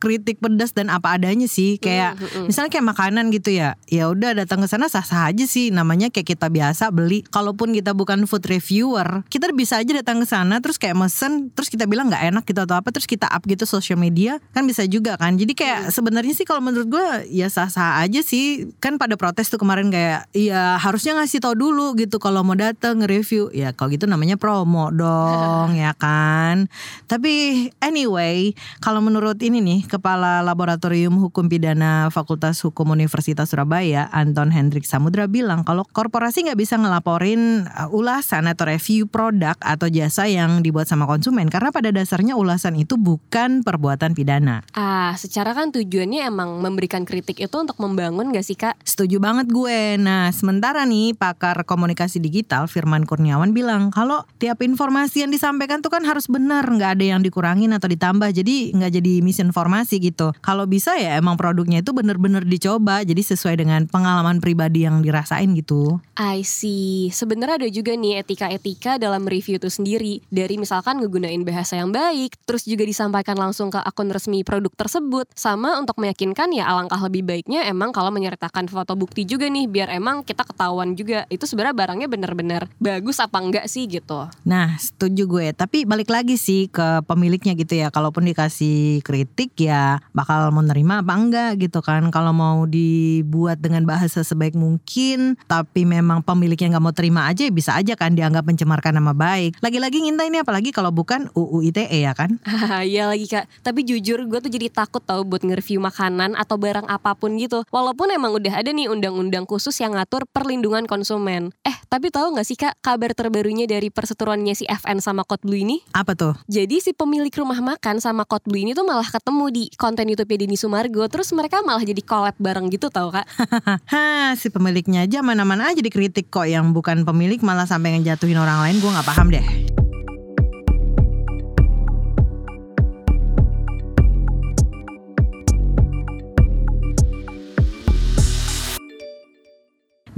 kritik 0.00 0.40
pedas 0.40 0.72
dan 0.72 0.88
apa 0.88 1.20
adanya 1.20 1.44
sih. 1.44 1.76
Kayak 1.76 2.16
Mm, 2.18 2.24
mm, 2.24 2.30
mm. 2.32 2.46
misalnya 2.48 2.70
kayak 2.72 2.86
makanan 2.88 3.24
gitu 3.28 3.50
ya. 3.52 3.76
Ya 3.92 4.08
udah 4.08 4.32
datang 4.32 4.64
ke 4.64 4.68
sana 4.72 4.88
sah-sah 4.88 5.28
aja 5.28 5.44
sih. 5.44 5.68
Namanya 5.68 6.08
kayak 6.08 6.32
kita 6.32 6.48
biasa 6.48 6.88
beli. 6.88 7.20
Kalaupun 7.28 7.76
kita 7.76 7.92
bukan 7.92 8.24
food 8.24 8.48
reviewer, 8.48 9.28
kita 9.28 9.52
bisa 9.52 9.76
aja 9.76 9.92
datang 9.92 10.24
ke 10.24 10.26
sana 10.26 10.64
terus 10.64 10.80
kayak 10.80 10.96
mesen 10.96 11.52
terus 11.52 11.68
kita 11.68 11.84
bilang 11.84 12.08
nggak 12.08 12.32
enak 12.32 12.44
gitu 12.48 12.64
atau 12.64 12.80
apa 12.80 12.88
terus 12.88 13.04
kita 13.04 13.28
up 13.28 13.44
gitu 13.44 13.68
social 13.68 14.00
media 14.00 14.40
kan 14.56 14.64
bisa 14.64 14.88
juga 14.88 15.20
kan. 15.20 15.36
Jadi 15.36 15.52
kayak 15.52 15.92
sebenarnya 15.92 16.32
sih 16.32 16.48
kalau 16.48 16.64
menurut 16.64 16.88
gue 16.88 17.06
ya 17.28 17.52
sah-sah 17.52 18.00
aja 18.00 18.24
sih. 18.24 18.72
Kan 18.80 18.96
pada 18.96 19.20
protes 19.20 19.52
tuh 19.52 19.60
kemarin 19.60 19.92
kayak 19.92 20.32
ya 20.32 20.80
harusnya 20.80 21.20
ngasih 21.20 21.44
tau 21.44 21.52
dulu 21.52 21.92
gitu 22.00 22.16
kalau 22.16 22.40
mau 22.40 22.56
datang 22.56 22.77
nge-review 22.82 23.50
ya 23.50 23.74
kalau 23.74 23.90
gitu 23.90 24.06
namanya 24.06 24.38
promo 24.38 24.94
dong 24.94 25.74
ya 25.82 25.90
kan 25.98 26.70
tapi 27.10 27.66
anyway 27.82 28.54
kalau 28.78 29.02
menurut 29.02 29.36
ini 29.42 29.58
nih 29.58 29.80
kepala 29.90 30.40
laboratorium 30.46 31.18
hukum 31.18 31.50
pidana 31.50 32.12
Fakultas 32.14 32.62
Hukum 32.62 32.94
Universitas 32.94 33.50
Surabaya 33.50 34.06
Anton 34.14 34.54
Hendrik 34.54 34.86
Samudra 34.86 35.26
bilang 35.26 35.66
kalau 35.66 35.82
korporasi 35.82 36.46
nggak 36.46 36.60
bisa 36.60 36.78
ngelaporin 36.78 37.66
uh, 37.66 37.90
ulasan 37.90 38.46
atau 38.46 38.70
review 38.70 39.10
produk 39.10 39.58
atau 39.58 39.90
jasa 39.90 40.30
yang 40.30 40.62
dibuat 40.62 40.86
sama 40.86 41.10
konsumen 41.10 41.50
karena 41.50 41.74
pada 41.74 41.90
dasarnya 41.90 42.38
ulasan 42.38 42.78
itu 42.78 42.94
bukan 42.94 43.66
perbuatan 43.66 44.14
pidana 44.14 44.62
Ah, 44.76 45.16
secara 45.16 45.56
kan 45.56 45.72
tujuannya 45.72 46.28
emang 46.28 46.60
memberikan 46.60 47.08
kritik 47.08 47.40
itu 47.40 47.56
untuk 47.56 47.80
membangun 47.80 48.30
gak 48.30 48.44
sih 48.44 48.54
kak? 48.54 48.76
Setuju 48.84 49.18
banget 49.18 49.48
gue. 49.48 49.96
Nah, 49.96 50.28
sementara 50.30 50.84
nih 50.84 51.16
pakar 51.16 51.64
komunikasi 51.64 52.20
digital 52.20 52.67
Firman 52.68 53.08
Kurniawan 53.08 53.56
bilang 53.56 53.88
kalau 53.88 54.22
tiap 54.36 54.60
informasi 54.60 55.24
yang 55.24 55.32
disampaikan 55.32 55.80
tuh 55.80 55.88
kan 55.88 56.04
harus 56.04 56.28
benar, 56.28 56.68
nggak 56.68 57.00
ada 57.00 57.04
yang 57.16 57.20
dikurangin 57.24 57.72
atau 57.72 57.88
ditambah. 57.88 58.30
Jadi 58.30 58.76
nggak 58.76 58.92
jadi 59.00 59.12
misinformasi 59.24 59.98
gitu. 60.04 60.36
Kalau 60.44 60.68
bisa 60.68 60.94
ya 61.00 61.16
emang 61.16 61.40
produknya 61.40 61.80
itu 61.80 61.96
bener-bener 61.96 62.44
dicoba, 62.44 63.02
jadi 63.02 63.18
sesuai 63.18 63.58
dengan 63.58 63.88
pengalaman 63.88 64.38
pribadi 64.38 64.84
yang 64.84 65.00
dirasain 65.00 65.56
gitu. 65.56 65.98
I 66.20 66.44
see. 66.44 67.08
Sebenarnya 67.08 67.64
ada 67.64 67.68
juga 67.72 67.96
nih 67.96 68.20
etika-etika 68.20 69.00
dalam 69.00 69.24
review 69.24 69.56
itu 69.56 69.72
sendiri. 69.72 70.20
Dari 70.28 70.60
misalkan 70.60 71.00
ngegunain 71.00 71.40
bahasa 71.42 71.80
yang 71.80 71.90
baik, 71.90 72.36
terus 72.44 72.68
juga 72.68 72.84
disampaikan 72.84 73.40
langsung 73.40 73.72
ke 73.72 73.80
akun 73.80 74.12
resmi 74.12 74.44
produk 74.44 74.70
tersebut. 74.76 75.26
Sama 75.32 75.80
untuk 75.80 75.96
meyakinkan 75.96 76.52
ya 76.52 76.68
alangkah 76.68 77.00
lebih 77.00 77.24
baiknya 77.24 77.64
emang 77.64 77.94
kalau 77.94 78.12
menyertakan 78.12 78.66
foto 78.68 78.98
bukti 78.98 79.24
juga 79.24 79.46
nih 79.46 79.70
biar 79.70 79.88
emang 79.94 80.26
kita 80.26 80.42
ketahuan 80.42 80.98
juga 80.98 81.24
itu 81.30 81.46
sebenarnya 81.46 81.76
barangnya 81.78 82.08
bener-bener 82.10 82.57
bagus 82.82 83.22
apa 83.22 83.38
enggak 83.38 83.70
sih 83.70 83.86
gitu. 83.86 84.26
Nah, 84.42 84.74
setuju 84.80 85.28
gue. 85.28 85.46
Tapi 85.54 85.86
balik 85.86 86.10
lagi 86.10 86.34
sih 86.34 86.66
ke 86.66 87.04
pemiliknya 87.06 87.54
gitu 87.54 87.78
ya. 87.78 87.92
Kalaupun 87.94 88.26
dikasih 88.26 89.04
kritik 89.06 89.54
ya 89.54 90.02
bakal 90.10 90.50
mau 90.50 90.64
nerima 90.64 91.04
apa 91.04 91.14
enggak 91.14 91.62
gitu 91.62 91.78
kan. 91.84 92.08
Kalau 92.10 92.34
mau 92.34 92.64
dibuat 92.64 93.60
dengan 93.62 93.84
bahasa 93.84 94.24
sebaik 94.24 94.58
mungkin, 94.58 95.36
tapi 95.44 95.84
memang 95.84 96.24
pemiliknya 96.24 96.74
nggak 96.74 96.84
mau 96.84 96.94
terima 96.96 97.28
aja, 97.28 97.44
ya 97.44 97.52
bisa 97.52 97.76
aja 97.76 97.94
kan 97.94 98.16
dianggap 98.16 98.42
mencemarkan 98.48 98.96
nama 98.96 99.12
baik. 99.12 99.60
Lagi-lagi 99.60 100.02
ngintai 100.08 100.32
ini 100.32 100.40
apalagi 100.40 100.72
kalau 100.72 100.90
bukan 100.90 101.28
UU 101.36 101.68
ITE 101.68 102.00
ya 102.02 102.16
kan. 102.16 102.40
Iya 102.88 103.10
lagi 103.10 103.26
kak. 103.28 103.50
Tapi 103.60 103.84
jujur 103.84 104.24
gue 104.24 104.38
tuh 104.40 104.48
jadi 104.48 104.72
takut 104.72 105.02
tau 105.04 105.20
buat 105.26 105.44
nge-review 105.44 105.82
makanan 105.82 106.38
atau 106.38 106.56
barang 106.56 106.88
apa 106.88 107.12
pun 107.18 107.36
gitu. 107.36 107.66
Walaupun 107.68 108.08
emang 108.14 108.32
udah 108.38 108.64
ada 108.64 108.70
nih 108.72 108.88
undang-undang 108.88 109.44
khusus 109.44 109.76
yang 109.82 109.98
ngatur 109.98 110.24
perlindungan 110.30 110.88
konsumen. 110.88 111.52
Eh 111.66 111.76
tapi 111.92 112.08
tahu 112.08 112.32
nggak 112.36 112.47
sih 112.48 112.56
kak 112.56 112.80
kabar 112.80 113.12
terbarunya 113.12 113.68
dari 113.68 113.92
perseteruannya 113.92 114.56
si 114.56 114.64
FN 114.64 115.04
sama 115.04 115.28
Code 115.28 115.44
Blue 115.44 115.60
ini? 115.60 115.84
Apa 115.92 116.16
tuh? 116.16 116.32
Jadi 116.48 116.80
si 116.80 116.96
pemilik 116.96 117.28
rumah 117.36 117.60
makan 117.60 118.00
sama 118.00 118.24
Code 118.24 118.48
Blue 118.48 118.56
ini 118.56 118.72
tuh 118.72 118.88
malah 118.88 119.04
ketemu 119.04 119.52
di 119.52 119.64
konten 119.76 120.08
YouTube 120.08 120.32
Denny 120.32 120.56
Sumargo. 120.56 121.04
Terus 121.12 121.28
mereka 121.36 121.60
malah 121.60 121.84
jadi 121.84 122.00
collab 122.00 122.40
bareng 122.40 122.72
gitu 122.72 122.88
tau 122.88 123.12
kak. 123.12 123.28
Hah, 123.92 124.32
si 124.40 124.48
pemiliknya 124.48 125.04
aja 125.04 125.20
mana-mana 125.20 125.68
aja 125.68 125.84
dikritik 125.84 126.32
kok 126.32 126.48
yang 126.48 126.72
bukan 126.72 127.04
pemilik 127.04 127.36
malah 127.44 127.68
sampai 127.68 128.00
ngejatuhin 128.00 128.40
orang 128.40 128.64
lain 128.64 128.80
gue 128.80 128.88
nggak 128.88 129.04
paham 129.04 129.28
deh. 129.28 129.44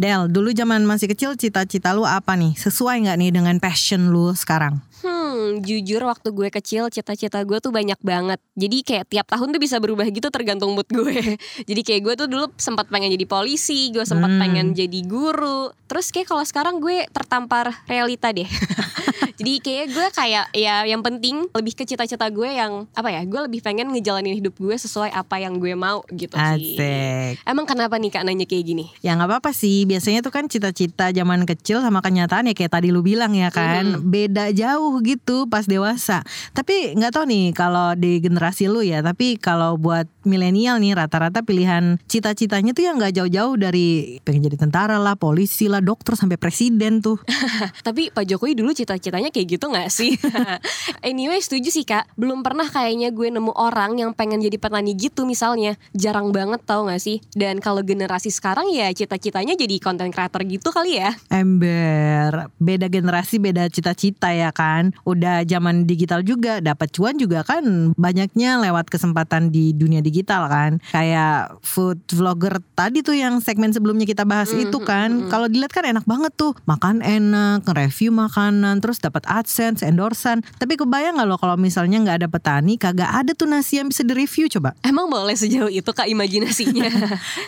Del, 0.00 0.32
dulu 0.32 0.48
zaman 0.56 0.88
masih 0.88 1.12
kecil 1.12 1.36
cita-cita 1.36 1.92
lu 1.92 2.08
apa 2.08 2.32
nih? 2.32 2.56
Sesuai 2.56 3.04
nggak 3.04 3.16
nih 3.20 3.30
dengan 3.36 3.56
passion 3.60 4.08
lu 4.08 4.32
sekarang? 4.32 4.80
Hmm, 5.04 5.60
jujur 5.60 6.08
waktu 6.08 6.32
gue 6.32 6.48
kecil 6.48 6.88
cita-cita 6.88 7.44
gue 7.44 7.60
tuh 7.60 7.68
banyak 7.68 8.00
banget. 8.00 8.40
Jadi 8.56 8.80
kayak 8.80 9.12
tiap 9.12 9.28
tahun 9.28 9.52
tuh 9.52 9.60
bisa 9.60 9.76
berubah 9.76 10.08
gitu 10.08 10.32
tergantung 10.32 10.72
mood 10.72 10.88
gue. 10.88 11.36
jadi 11.68 11.80
kayak 11.84 12.00
gue 12.00 12.14
tuh 12.16 12.28
dulu 12.32 12.48
sempat 12.56 12.88
pengen 12.88 13.12
jadi 13.12 13.28
polisi, 13.28 13.92
gue 13.92 14.08
sempat 14.08 14.32
Hmm. 14.32 14.40
pengen 14.40 14.66
jadi 14.72 15.00
guru. 15.04 15.68
Terus 15.84 16.08
kayak 16.08 16.32
kalau 16.32 16.44
sekarang 16.48 16.80
gue 16.80 17.04
tertampar 17.12 17.84
realita 17.84 18.32
deh. 18.32 18.48
jadi 19.40 19.54
kayak 19.64 19.86
gue 19.96 20.06
kayak 20.12 20.46
ya 20.52 20.84
yang 20.84 21.00
penting 21.00 21.48
lebih 21.56 21.72
ke 21.72 21.88
cita-cita 21.88 22.28
gue 22.28 22.44
yang 22.44 22.84
apa 22.92 23.08
ya? 23.08 23.24
Gue 23.24 23.40
lebih 23.48 23.64
pengen 23.64 23.88
ngejalanin 23.88 24.36
hidup 24.36 24.52
gue 24.60 24.76
sesuai 24.76 25.08
apa 25.16 25.40
yang 25.40 25.56
gue 25.56 25.72
mau 25.72 26.04
gitu 26.12 26.36
sih. 26.36 26.76
Asik. 26.76 27.40
Emang 27.48 27.64
kenapa 27.64 27.96
nih 27.96 28.12
Kak 28.12 28.28
nanya 28.28 28.44
kayak 28.44 28.64
gini? 28.68 28.92
Ya 29.00 29.16
nggak 29.16 29.32
apa-apa 29.32 29.56
sih. 29.56 29.88
Biasanya 29.88 30.20
tuh 30.20 30.28
kan 30.28 30.44
cita-cita 30.44 31.08
zaman 31.08 31.48
kecil 31.48 31.80
sama 31.80 32.04
kenyataan 32.04 32.52
ya 32.52 32.54
kayak 32.54 32.76
tadi 32.76 32.92
lu 32.92 33.00
bilang 33.00 33.32
ya 33.32 33.48
kan, 33.48 34.04
beda 34.04 34.52
jauh 34.52 35.00
gitu 35.00 35.48
pas 35.48 35.64
dewasa. 35.64 36.20
Tapi 36.52 36.92
nggak 37.00 37.12
tahu 37.16 37.24
nih 37.24 37.56
kalau 37.56 37.96
di 37.96 38.20
generasi 38.20 38.68
lu 38.68 38.84
ya. 38.84 39.00
Tapi 39.00 39.40
kalau 39.40 39.80
buat 39.80 40.04
milenial 40.24 40.76
nih 40.78 40.92
rata-rata 40.96 41.40
pilihan 41.40 41.96
cita-citanya 42.06 42.76
tuh 42.76 42.84
yang 42.84 42.96
nggak 43.00 43.16
jauh-jauh 43.16 43.54
dari 43.56 44.18
pengen 44.22 44.50
jadi 44.50 44.56
tentara 44.60 45.00
lah, 45.00 45.16
polisi 45.16 45.66
lah, 45.66 45.80
dokter 45.80 46.16
sampai 46.16 46.36
presiden 46.36 47.00
tuh. 47.00 47.16
Tapi 47.86 48.12
Pak 48.12 48.24
Jokowi 48.28 48.58
dulu 48.58 48.76
cita-citanya 48.76 49.32
kayak 49.32 49.58
gitu 49.58 49.66
gak 49.72 49.88
sih? 49.88 50.16
anyway 51.10 51.40
setuju 51.40 51.72
sih 51.72 51.84
kak 51.86 52.10
Belum 52.14 52.44
pernah 52.44 52.68
kayaknya 52.68 53.10
gue 53.14 53.28
nemu 53.32 53.52
orang 53.56 53.96
yang 53.96 54.10
pengen 54.12 54.42
jadi 54.42 54.56
petani 54.60 54.92
gitu 54.96 55.24
misalnya 55.24 55.76
Jarang 55.96 56.34
banget 56.34 56.62
tau 56.66 56.86
gak 56.86 57.00
sih? 57.00 57.22
Dan 57.32 57.62
kalau 57.62 57.80
generasi 57.80 58.28
sekarang 58.28 58.68
ya 58.70 58.90
cita-citanya 58.92 59.56
jadi 59.56 59.76
content 59.80 60.12
creator 60.12 60.42
gitu 60.44 60.68
kali 60.70 61.00
ya 61.00 61.14
Ember, 61.30 62.50
beda 62.60 62.86
generasi, 62.90 63.38
beda 63.40 63.70
cita-cita 63.70 64.34
ya 64.34 64.50
kan. 64.52 64.92
Udah 65.06 65.46
zaman 65.46 65.88
digital 65.88 66.20
juga, 66.26 66.58
dapat 66.60 66.90
cuan 66.92 67.16
juga 67.16 67.46
kan 67.46 67.94
banyaknya 67.96 68.60
lewat 68.60 68.90
kesempatan 68.90 69.48
di 69.54 69.72
dunia 69.72 69.98
digital 69.98 70.09
kan. 70.50 70.82
Kayak 70.90 71.58
food 71.62 72.02
vlogger 72.10 72.58
tadi 72.74 73.00
tuh 73.00 73.14
yang 73.16 73.38
segmen 73.38 73.70
sebelumnya 73.70 74.04
kita 74.04 74.26
bahas 74.26 74.50
Mm, 74.50 74.66
itu 74.66 74.78
mm, 74.82 74.86
kan. 74.86 75.08
mm, 75.10 75.20
mm. 75.26 75.30
Kalau 75.30 75.46
dilihat 75.46 75.72
kan 75.72 75.84
enak 75.86 76.04
banget 76.04 76.32
tuh. 76.34 76.52
Makan 76.66 77.00
enak, 77.00 77.62
nge-review 77.64 78.10
makanan, 78.10 78.82
terus 78.82 78.98
dapat 78.98 79.22
AdSense, 79.30 79.86
endorsan. 79.86 80.42
Tapi 80.58 80.74
kebayang 80.74 81.16
nggak 81.20 81.28
lo 81.28 81.36
kalau 81.38 81.54
misalnya 81.54 82.02
nggak 82.02 82.16
ada 82.24 82.28
petani, 82.28 82.74
kagak 82.74 83.10
ada 83.10 83.32
tuh 83.32 83.46
nasi 83.46 83.78
yang 83.78 83.88
bisa 83.88 84.02
direview 84.02 84.50
coba. 84.50 84.74
Emang 84.82 85.06
boleh 85.06 85.36
sejauh 85.36 85.70
itu 85.70 85.90
kak 85.90 86.08
imajinasinya? 86.10 86.90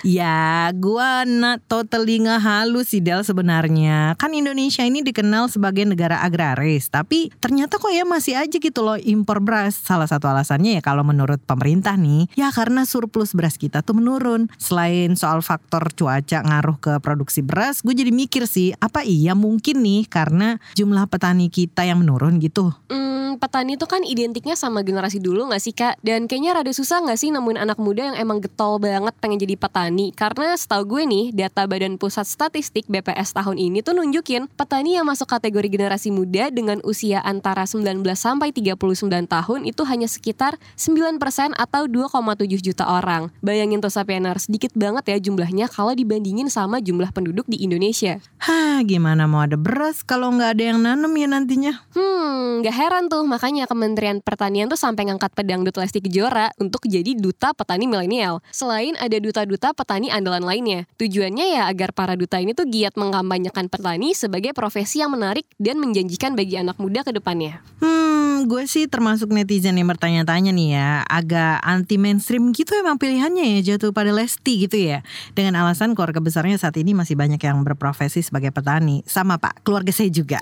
Ya, 0.03 0.71
gua 0.77 1.25
not 1.25 1.63
totally 1.71 2.21
ngehalus 2.23 2.93
sih 2.93 3.01
Del 3.01 3.23
sebenarnya. 3.25 4.15
Kan 4.21 4.35
Indonesia 4.37 4.85
ini 4.85 5.01
dikenal 5.01 5.49
sebagai 5.49 5.89
negara 5.89 6.21
agraris, 6.21 6.93
tapi 6.93 7.33
ternyata 7.41 7.81
kok 7.81 7.91
ya 7.91 8.05
masih 8.05 8.37
aja 8.37 8.53
gitu 8.53 8.81
loh 8.85 8.99
impor 9.01 9.41
beras. 9.41 9.75
Salah 9.79 10.07
satu 10.07 10.29
alasannya 10.29 10.79
ya 10.79 10.83
kalau 10.85 11.03
menurut 11.03 11.41
pemerintah 11.43 11.97
nih, 11.97 12.29
ya 12.37 12.52
karena 12.53 12.85
surplus 12.85 13.33
beras 13.33 13.57
kita 13.57 13.81
tuh 13.81 13.97
menurun. 13.97 14.53
Selain 14.61 15.17
soal 15.17 15.41
faktor 15.41 15.89
cuaca 15.97 16.45
ngaruh 16.45 16.77
ke 16.77 16.93
produksi 17.01 17.41
beras, 17.41 17.81
gue 17.81 17.97
jadi 17.97 18.13
mikir 18.13 18.45
sih, 18.45 18.77
apa 18.77 19.01
iya 19.01 19.33
mungkin 19.33 19.81
nih 19.81 20.05
karena 20.05 20.61
jumlah 20.77 21.09
petani 21.09 21.49
kita 21.49 21.89
yang 21.89 22.05
menurun 22.05 22.37
gitu? 22.37 22.77
Hmm, 22.93 23.41
petani 23.41 23.81
itu 23.81 23.89
kan 23.89 24.05
identiknya 24.05 24.53
sama 24.53 24.85
generasi 24.85 25.17
dulu 25.17 25.49
gak 25.49 25.63
sih 25.65 25.73
kak? 25.73 25.97
Dan 26.05 26.29
kayaknya 26.29 26.61
rada 26.61 26.73
susah 26.77 27.01
gak 27.09 27.17
sih 27.17 27.33
nemuin 27.33 27.57
anak 27.57 27.81
muda 27.81 28.13
yang 28.13 28.17
emang 28.21 28.45
getol 28.45 28.77
banget 28.77 29.17
pengen 29.17 29.41
jadi 29.41 29.57
petani? 29.57 30.13
Karena 30.13 30.53
setahu 30.53 30.85
gue 30.85 31.03
nih, 31.09 31.25
data 31.33 31.65
Badan 31.65 31.97
Pusat 31.97 32.29
Statistik 32.29 32.85
BPS 32.93 33.33
tahun 33.33 33.57
ini 33.57 33.81
tuh 33.81 33.97
nunjukin 33.97 34.53
petani 34.53 35.01
yang 35.01 35.09
masuk 35.09 35.31
kategori 35.31 35.73
generasi 35.73 36.13
muda 36.13 36.53
dengan 36.53 36.85
usia 36.85 37.25
antara 37.25 37.65
19 37.65 38.05
sampai 38.13 38.53
39 38.53 38.77
tahun 39.25 39.61
itu 39.65 39.83
hanya 39.89 40.11
sekitar 40.11 40.61
9% 40.77 41.57
atau 41.57 41.89
2,7 41.89 42.42
juta 42.47 42.89
orang. 42.89 43.31
Bayangin 43.45 43.79
tuh 43.79 43.93
Sapieners, 43.93 44.51
sedikit 44.51 44.75
banget 44.75 45.05
ya 45.13 45.17
jumlahnya 45.31 45.69
kalau 45.71 45.93
dibandingin 45.93 46.49
sama 46.49 46.81
jumlah 46.81 47.13
penduduk 47.13 47.45
di 47.47 47.61
Indonesia. 47.63 48.19
Hah, 48.43 48.81
gimana 48.83 49.29
mau 49.29 49.45
ada 49.45 49.61
beras 49.61 50.01
kalau 50.03 50.33
nggak 50.33 50.51
ada 50.59 50.65
yang 50.75 50.79
nanam 50.81 51.13
ya 51.13 51.29
nantinya? 51.29 51.73
Hmm, 51.93 52.65
gak 52.65 52.73
heran 52.73 53.05
tuh 53.13 53.23
makanya 53.29 53.69
Kementerian 53.69 54.25
Pertanian 54.25 54.73
tuh 54.73 54.81
sampai 54.81 55.13
ngangkat 55.13 55.37
pedang 55.37 55.63
Dut 55.63 55.77
Lesti 55.77 56.01
Kejora 56.01 56.49
untuk 56.57 56.89
jadi 56.89 57.13
duta 57.13 57.53
petani 57.53 57.85
milenial. 57.85 58.41
Selain 58.49 58.97
ada 58.97 59.15
duta-duta 59.21 59.77
petani 59.77 60.09
andalan 60.09 60.43
lainnya. 60.43 60.89
Tujuannya 60.97 61.61
ya 61.61 61.63
agar 61.69 61.93
para 61.93 62.17
duta 62.17 62.41
ini 62.41 62.57
tuh 62.57 62.65
giat 62.65 62.97
mengkampanyekan 62.97 63.69
petani 63.69 64.17
sebagai 64.17 64.57
profesi 64.57 65.05
yang 65.05 65.13
menarik 65.13 65.45
dan 65.61 65.77
menjanjikan 65.77 66.33
bagi 66.33 66.57
anak 66.57 66.81
muda 66.81 67.05
ke 67.05 67.13
depannya. 67.13 67.61
Hmm, 67.85 68.49
gue 68.49 68.65
sih 68.65 68.89
termasuk 68.89 69.29
netizen 69.29 69.77
yang 69.77 69.93
bertanya-tanya 69.93 70.57
nih 70.57 70.69
ya, 70.73 70.89
agak 71.05 71.61
anti 71.61 72.01
mainstream 72.01 72.32
gitu 72.55 72.73
emang 72.79 72.97
pilihannya 72.97 73.59
ya 73.59 73.75
jatuh 73.75 73.91
pada 73.91 74.15
Lesti 74.15 74.65
gitu 74.69 74.77
ya. 74.79 75.05
Dengan 75.37 75.61
alasan 75.65 75.93
keluarga 75.93 76.23
besarnya 76.23 76.57
saat 76.57 76.77
ini 76.81 76.97
masih 76.97 77.19
banyak 77.19 77.41
yang 77.41 77.61
berprofesi 77.67 78.23
sebagai 78.23 78.55
petani. 78.55 79.05
Sama 79.05 79.37
Pak, 79.37 79.67
keluarga 79.67 79.91
saya 79.93 80.09
juga. 80.09 80.39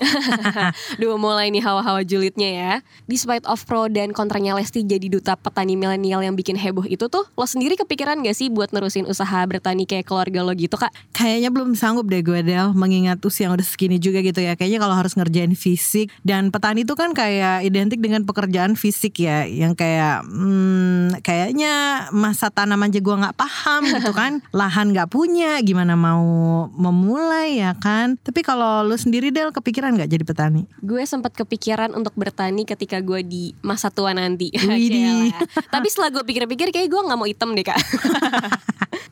Duh 1.01 1.17
mulai 1.17 1.49
nih 1.51 1.63
hawa-hawa 1.63 2.05
julidnya 2.05 2.49
ya. 2.51 2.73
Despite 3.09 3.43
of 3.49 3.63
pro 3.65 3.89
dan 3.91 4.15
kontranya 4.15 4.55
Lesti 4.55 4.85
jadi 4.85 5.07
duta 5.09 5.35
petani 5.35 5.75
milenial 5.75 6.23
yang 6.23 6.37
bikin 6.37 6.55
heboh 6.55 6.85
itu 6.85 7.09
tuh, 7.09 7.25
lo 7.25 7.45
sendiri 7.47 7.75
kepikiran 7.75 8.21
gak 8.21 8.37
sih 8.37 8.47
buat 8.47 8.71
nerusin 8.71 9.09
usaha 9.09 9.43
bertani 9.49 9.89
kayak 9.89 10.05
keluarga 10.05 10.45
lo 10.45 10.53
gitu 10.53 10.77
kak? 10.77 10.93
Kayaknya 11.11 11.49
belum 11.49 11.73
sanggup 11.73 12.07
deh 12.07 12.21
gue 12.21 12.45
Del 12.45 12.71
Mengingat 12.77 13.19
usia 13.25 13.49
yang 13.49 13.57
udah 13.57 13.65
segini 13.65 13.97
juga 13.97 14.21
gitu 14.21 14.39
ya 14.39 14.53
Kayaknya 14.53 14.79
kalau 14.79 14.95
harus 14.95 15.13
ngerjain 15.17 15.53
fisik 15.57 16.13
Dan 16.21 16.53
petani 16.53 16.85
itu 16.85 16.93
kan 16.93 17.11
kayak 17.11 17.65
identik 17.65 17.99
dengan 17.99 18.23
pekerjaan 18.23 18.77
fisik 18.77 19.19
ya 19.21 19.43
Yang 19.49 19.81
kayak 19.81 20.23
hmm, 20.23 21.19
Kayaknya 21.25 21.80
masa 22.15 22.49
tanam 22.49 22.81
aja 22.81 22.99
gue 22.99 23.15
gak 23.15 23.37
paham 23.37 23.81
gitu 23.87 24.11
kan 24.11 24.41
Lahan 24.59 24.91
gak 24.95 25.13
punya 25.13 25.59
Gimana 25.61 25.93
mau 25.95 26.23
memulai 26.73 27.61
ya 27.61 27.77
kan 27.77 28.17
Tapi 28.21 28.41
kalau 28.41 28.83
lu 28.85 28.95
sendiri 28.97 29.29
Del 29.29 29.53
kepikiran 29.53 29.95
gak 29.95 30.11
jadi 30.11 30.23
petani? 30.25 30.65
Gue 30.81 31.03
sempat 31.05 31.35
kepikiran 31.35 31.93
untuk 31.93 32.15
bertani 32.17 32.63
ketika 32.63 33.01
gue 33.03 33.21
di 33.25 33.51
masa 33.65 33.91
tua 33.93 34.11
nanti. 34.15 34.51
Tapi 35.73 35.87
setelah 35.87 36.09
gue 36.11 36.23
pikir-pikir 36.25 36.73
kayak 36.73 36.87
gue 36.89 37.01
nggak 37.01 37.19
mau 37.19 37.27
item 37.27 37.53
deh 37.55 37.65
kak. 37.65 37.79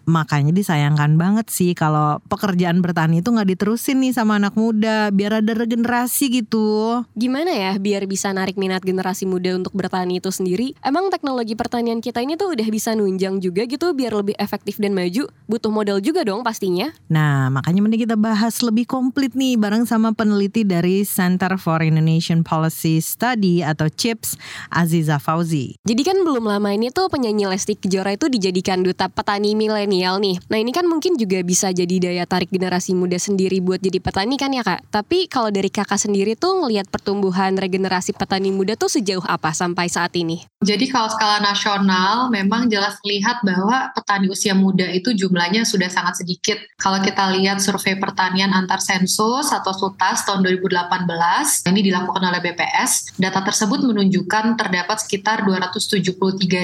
Makanya 0.10 0.50
disayangkan 0.50 1.22
banget 1.22 1.54
sih 1.54 1.78
kalau 1.78 2.18
pekerjaan 2.26 2.82
bertani 2.82 3.22
itu 3.22 3.30
nggak 3.30 3.46
diterusin 3.56 4.02
nih 4.02 4.14
sama 4.18 4.42
anak 4.42 4.58
muda 4.58 5.14
biar 5.14 5.46
ada 5.46 5.54
regenerasi 5.54 6.34
gitu. 6.42 7.06
Gimana 7.14 7.54
ya 7.54 7.72
biar 7.78 8.10
bisa 8.10 8.34
narik 8.34 8.58
minat 8.58 8.82
generasi 8.82 9.30
muda 9.30 9.54
untuk 9.54 9.78
bertani 9.78 10.18
itu 10.18 10.34
sendiri? 10.34 10.74
Emang 10.82 11.14
teknologi 11.14 11.54
pertanian 11.54 12.02
kita 12.02 12.26
ini 12.26 12.42
tuh 12.42 12.58
udah 12.60 12.68
bisa 12.68 12.92
nunjang 12.92 13.40
juga 13.40 13.64
gitu 13.64 13.96
biar 13.96 14.12
lebih 14.12 14.36
efektif 14.36 14.84
dan 14.84 14.92
maju? 14.92 15.32
Butuh 15.48 15.72
modal 15.72 16.04
juga 16.04 16.28
dong 16.28 16.44
pastinya. 16.44 16.92
Nah, 17.08 17.48
makanya 17.48 17.80
mending 17.80 18.04
kita 18.04 18.20
bahas 18.20 18.60
lebih 18.60 18.84
komplit 18.84 19.32
nih 19.32 19.56
bareng 19.56 19.88
sama 19.88 20.12
peneliti 20.12 20.68
dari 20.68 21.08
Center 21.08 21.56
for 21.56 21.80
Indonesian 21.80 22.44
Policy 22.44 23.00
Study 23.00 23.64
atau 23.64 23.88
CHIPS, 23.88 24.36
Aziza 24.68 25.24
Fauzi. 25.24 25.80
Jadi 25.88 26.04
kan 26.04 26.20
belum 26.20 26.44
lama 26.44 26.76
ini 26.76 26.92
tuh 26.92 27.08
penyanyi 27.08 27.48
Lesti 27.48 27.80
Kejora 27.80 28.12
itu 28.12 28.28
dijadikan 28.28 28.84
duta 28.84 29.08
petani 29.08 29.56
milenial 29.56 30.20
nih. 30.20 30.44
Nah 30.52 30.60
ini 30.60 30.76
kan 30.76 30.84
mungkin 30.84 31.16
juga 31.16 31.40
bisa 31.40 31.72
jadi 31.72 32.12
daya 32.12 32.28
tarik 32.28 32.52
generasi 32.52 32.92
muda 32.92 33.16
sendiri 33.16 33.64
buat 33.64 33.80
jadi 33.80 34.04
petani 34.04 34.36
kan 34.36 34.52
ya 34.52 34.68
kak. 34.68 34.84
Tapi 34.92 35.32
kalau 35.32 35.48
dari 35.48 35.72
kakak 35.72 35.96
sendiri 35.96 36.36
tuh 36.36 36.60
ngelihat 36.60 36.92
pertumbuhan 36.92 37.56
regenerasi 37.56 38.12
petani 38.12 38.52
muda 38.52 38.76
tuh 38.76 38.92
sejauh 38.92 39.24
apa 39.24 39.56
sampai 39.56 39.88
saat 39.88 40.12
ini? 40.20 40.44
Jadi 40.60 40.92
kalau 40.92 41.08
skala 41.08 41.40
nasional 41.40 42.28
memang 42.50 42.66
jelas 42.66 42.98
terlihat 43.06 43.46
bahwa 43.46 43.94
petani 43.94 44.26
usia 44.26 44.58
muda 44.58 44.90
itu 44.90 45.14
jumlahnya 45.14 45.70
sudah 45.70 45.86
sangat 45.86 46.26
sedikit. 46.26 46.58
Kalau 46.82 46.98
kita 46.98 47.30
lihat 47.38 47.62
survei 47.62 47.94
pertanian 47.94 48.50
antar 48.50 48.82
sensus 48.82 49.54
atau 49.54 49.70
SUTAS 49.70 50.26
tahun 50.26 50.42
2018, 50.42 51.70
ini 51.70 51.86
dilakukan 51.86 52.26
oleh 52.26 52.42
BPS, 52.42 53.14
data 53.22 53.46
tersebut 53.46 53.86
menunjukkan 53.86 54.58
terdapat 54.58 54.98
sekitar 54.98 55.46
273 55.46 56.10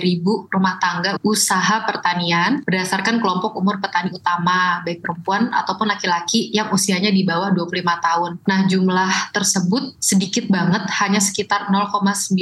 ribu 0.02 0.50
rumah 0.50 0.82
tangga 0.82 1.22
usaha 1.22 1.86
pertanian 1.86 2.66
berdasarkan 2.66 3.22
kelompok 3.22 3.54
umur 3.54 3.78
petani 3.78 4.10
utama, 4.10 4.82
baik 4.82 5.06
perempuan 5.06 5.54
ataupun 5.54 5.86
laki-laki 5.86 6.50
yang 6.50 6.74
usianya 6.74 7.14
di 7.14 7.22
bawah 7.22 7.54
25 7.54 7.86
tahun. 8.02 8.32
Nah 8.50 8.66
jumlah 8.66 9.14
tersebut 9.38 10.02
sedikit 10.02 10.50
banget, 10.50 10.90
hanya 10.98 11.22
sekitar 11.22 11.70
0,99 11.70 12.34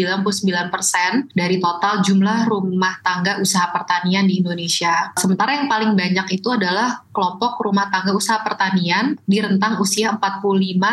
persen 0.71 1.27
dari 1.35 1.59
total 1.59 1.99
jumlah 1.99 2.47
rumah 2.47 3.03
tangga 3.03 3.32
usaha 3.39 3.69
pertanian 3.69 4.25
di 4.25 4.41
Indonesia. 4.41 5.13
Sementara 5.15 5.55
yang 5.59 5.69
paling 5.69 5.93
banyak 5.93 6.41
itu 6.41 6.49
adalah 6.51 7.02
kelompok 7.13 7.61
rumah 7.61 7.93
tangga 7.93 8.11
usaha 8.17 8.41
pertanian 8.41 9.15
di 9.29 9.37
rentang 9.37 9.77
usia 9.77 10.17
45 10.17 10.41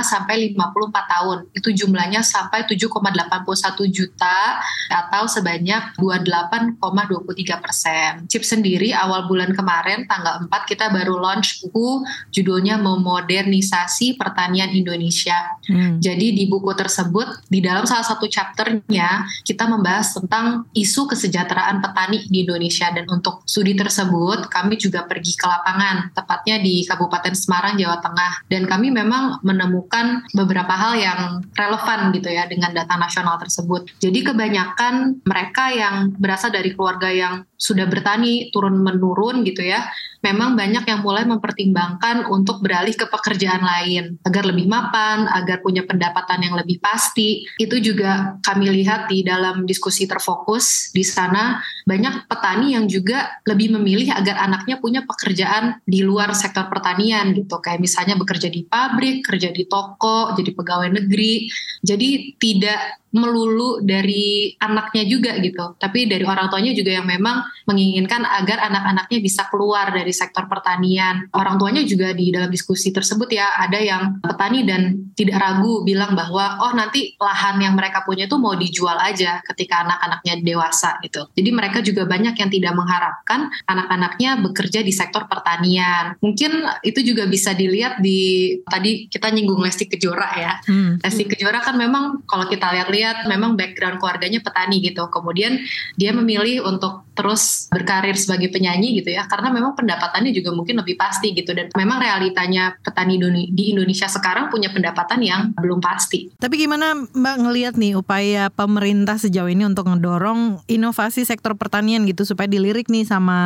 sampai 0.04 0.52
54 0.52 1.12
tahun. 1.16 1.38
Itu 1.56 1.72
jumlahnya 1.72 2.20
sampai 2.20 2.68
7,81 2.68 3.88
juta 3.88 4.60
atau 4.92 5.24
sebanyak 5.24 5.96
28,23 5.96 7.64
persen. 7.64 8.10
Chip 8.28 8.44
sendiri 8.44 8.92
awal 8.92 9.24
bulan 9.26 9.56
kemarin 9.56 10.04
tanggal 10.04 10.44
4 10.44 10.52
kita 10.68 10.92
baru 10.92 11.16
launch 11.16 11.64
buku 11.64 12.04
judulnya 12.28 12.76
Memodernisasi 12.76 14.20
Pertanian 14.20 14.70
Indonesia. 14.76 15.56
Hmm. 15.66 15.96
Jadi 16.04 16.36
di 16.36 16.44
buku 16.46 16.76
tersebut 16.76 17.48
di 17.48 17.64
dalam 17.64 17.88
salah 17.88 18.04
satu 18.04 18.28
chapternya 18.28 19.24
kita 19.48 19.64
membahas 19.64 20.12
tentang 20.12 20.68
isu 20.76 21.08
kesejahteraan 21.08 21.80
petani 21.80 22.28
di 22.28 22.44
Indonesia 22.44 22.92
dan 22.92 23.08
untuk 23.08 23.40
studi 23.48 23.72
tersebut 23.72 24.52
kami 24.52 24.76
juga 24.76 25.08
pergi 25.08 25.32
ke 25.32 25.46
lapangan 25.48 26.09
tepatnya 26.14 26.62
di 26.62 26.86
Kabupaten 26.86 27.34
Semarang 27.34 27.74
Jawa 27.78 27.98
Tengah 27.98 28.46
dan 28.50 28.66
kami 28.66 28.94
memang 28.94 29.42
menemukan 29.42 30.24
beberapa 30.32 30.72
hal 30.72 30.94
yang 30.98 31.20
relevan 31.54 32.14
gitu 32.14 32.28
ya 32.30 32.46
dengan 32.46 32.74
data 32.74 32.94
nasional 32.96 33.36
tersebut. 33.38 33.90
Jadi 33.98 34.20
kebanyakan 34.26 35.24
mereka 35.24 35.70
yang 35.74 36.14
berasal 36.16 36.54
dari 36.54 36.72
keluarga 36.74 37.10
yang 37.10 37.42
sudah 37.60 37.84
bertani 37.84 38.48
turun 38.56 38.80
menurun 38.80 39.44
gitu 39.44 39.60
ya, 39.60 39.84
memang 40.24 40.56
banyak 40.56 40.84
yang 40.88 41.00
mulai 41.04 41.28
mempertimbangkan 41.28 42.24
untuk 42.32 42.64
beralih 42.64 42.96
ke 42.96 43.04
pekerjaan 43.04 43.60
lain 43.60 44.16
agar 44.24 44.48
lebih 44.48 44.64
mapan, 44.64 45.28
agar 45.28 45.60
punya 45.60 45.84
pendapatan 45.84 46.40
yang 46.40 46.56
lebih 46.56 46.80
pasti. 46.80 47.44
Itu 47.60 47.76
juga 47.84 48.40
kami 48.40 48.72
lihat 48.80 49.12
di 49.12 49.20
dalam 49.20 49.68
diskusi 49.68 50.08
terfokus 50.08 50.88
di 50.96 51.04
sana 51.04 51.60
banyak 51.84 52.24
petani 52.32 52.72
yang 52.76 52.88
juga 52.88 53.40
lebih 53.44 53.76
memilih 53.76 54.08
agar 54.16 54.40
anaknya 54.40 54.80
punya 54.80 55.04
pekerjaan 55.04 55.84
di 55.84 56.00
luar 56.00 56.32
sektor 56.32 56.64
pertanian 56.72 57.36
gitu, 57.36 57.60
kayak 57.60 57.84
misalnya 57.84 58.16
bekerja 58.16 58.48
di 58.48 58.64
pabrik, 58.64 59.20
kerja 59.20 59.52
di 59.52 59.68
toko, 59.68 60.32
jadi 60.32 60.50
pegawai 60.56 60.90
negeri. 60.96 61.44
Jadi 61.84 62.40
tidak 62.40 63.00
melulu 63.10 63.82
dari 63.82 64.54
anaknya 64.62 65.04
juga 65.06 65.34
gitu, 65.42 65.74
tapi 65.78 66.06
dari 66.06 66.22
orang 66.22 66.46
tuanya 66.46 66.70
juga 66.70 66.94
yang 67.02 67.06
memang 67.06 67.42
menginginkan 67.66 68.22
agar 68.22 68.62
anak-anaknya 68.70 69.18
bisa 69.18 69.46
keluar 69.50 69.90
dari 69.90 70.14
sektor 70.14 70.46
pertanian. 70.46 71.26
Orang 71.34 71.58
tuanya 71.58 71.82
juga 71.82 72.14
di 72.14 72.30
dalam 72.30 72.50
diskusi 72.50 72.94
tersebut 72.94 73.30
ya 73.30 73.58
ada 73.58 73.78
yang 73.78 74.22
petani 74.22 74.62
dan 74.62 75.10
tidak 75.18 75.42
ragu 75.42 75.82
bilang 75.82 76.14
bahwa 76.14 76.62
oh 76.62 76.72
nanti 76.72 77.14
lahan 77.18 77.58
yang 77.60 77.74
mereka 77.74 78.06
punya 78.06 78.30
itu 78.30 78.36
mau 78.38 78.54
dijual 78.54 78.96
aja 78.96 79.42
ketika 79.42 79.82
anak-anaknya 79.82 80.42
dewasa 80.42 80.98
gitu. 81.02 81.26
Jadi 81.34 81.50
mereka 81.50 81.78
juga 81.82 82.06
banyak 82.06 82.34
yang 82.38 82.50
tidak 82.50 82.72
mengharapkan 82.78 83.50
anak-anaknya 83.66 84.38
bekerja 84.42 84.80
di 84.86 84.92
sektor 84.94 85.26
pertanian. 85.26 86.14
Mungkin 86.22 86.64
itu 86.86 87.00
juga 87.02 87.26
bisa 87.26 87.52
dilihat 87.54 87.98
di 87.98 88.54
tadi 88.66 89.10
kita 89.10 89.28
nyinggung 89.34 89.60
Lesti 89.60 89.90
Kejora 89.90 90.28
ya. 90.38 90.52
Hmm. 90.64 91.02
Lesti 91.02 91.26
Kejora 91.26 91.60
kan 91.62 91.74
memang 91.76 92.22
kalau 92.24 92.46
kita 92.46 92.70
lihat-lihat 92.70 92.99
memang 93.28 93.56
background 93.56 93.98
keluarganya 93.98 94.40
petani 94.40 94.80
gitu. 94.84 95.06
Kemudian 95.08 95.60
dia 95.96 96.10
memilih 96.14 96.64
untuk 96.64 97.08
terus 97.16 97.68
berkarir 97.68 98.16
sebagai 98.16 98.48
penyanyi 98.48 99.02
gitu 99.02 99.12
ya 99.12 99.28
karena 99.28 99.52
memang 99.52 99.76
pendapatannya 99.76 100.32
juga 100.32 100.56
mungkin 100.56 100.80
lebih 100.80 100.96
pasti 100.96 101.36
gitu 101.36 101.52
dan 101.52 101.68
memang 101.76 102.00
realitanya 102.00 102.72
petani 102.80 103.20
di 103.52 103.76
Indonesia 103.76 104.08
sekarang 104.08 104.48
punya 104.48 104.72
pendapatan 104.72 105.20
yang 105.20 105.52
belum 105.52 105.84
pasti. 105.84 106.32
Tapi 106.40 106.54
gimana 106.56 106.96
Mbak 106.96 107.36
ngelihat 107.44 107.74
nih 107.76 107.92
upaya 107.98 108.48
pemerintah 108.48 109.20
sejauh 109.20 109.50
ini 109.52 109.68
untuk 109.68 109.84
ngedorong 109.92 110.64
inovasi 110.64 111.28
sektor 111.28 111.52
pertanian 111.60 112.08
gitu 112.08 112.24
supaya 112.24 112.48
dilirik 112.48 112.88
nih 112.88 113.04
sama 113.04 113.38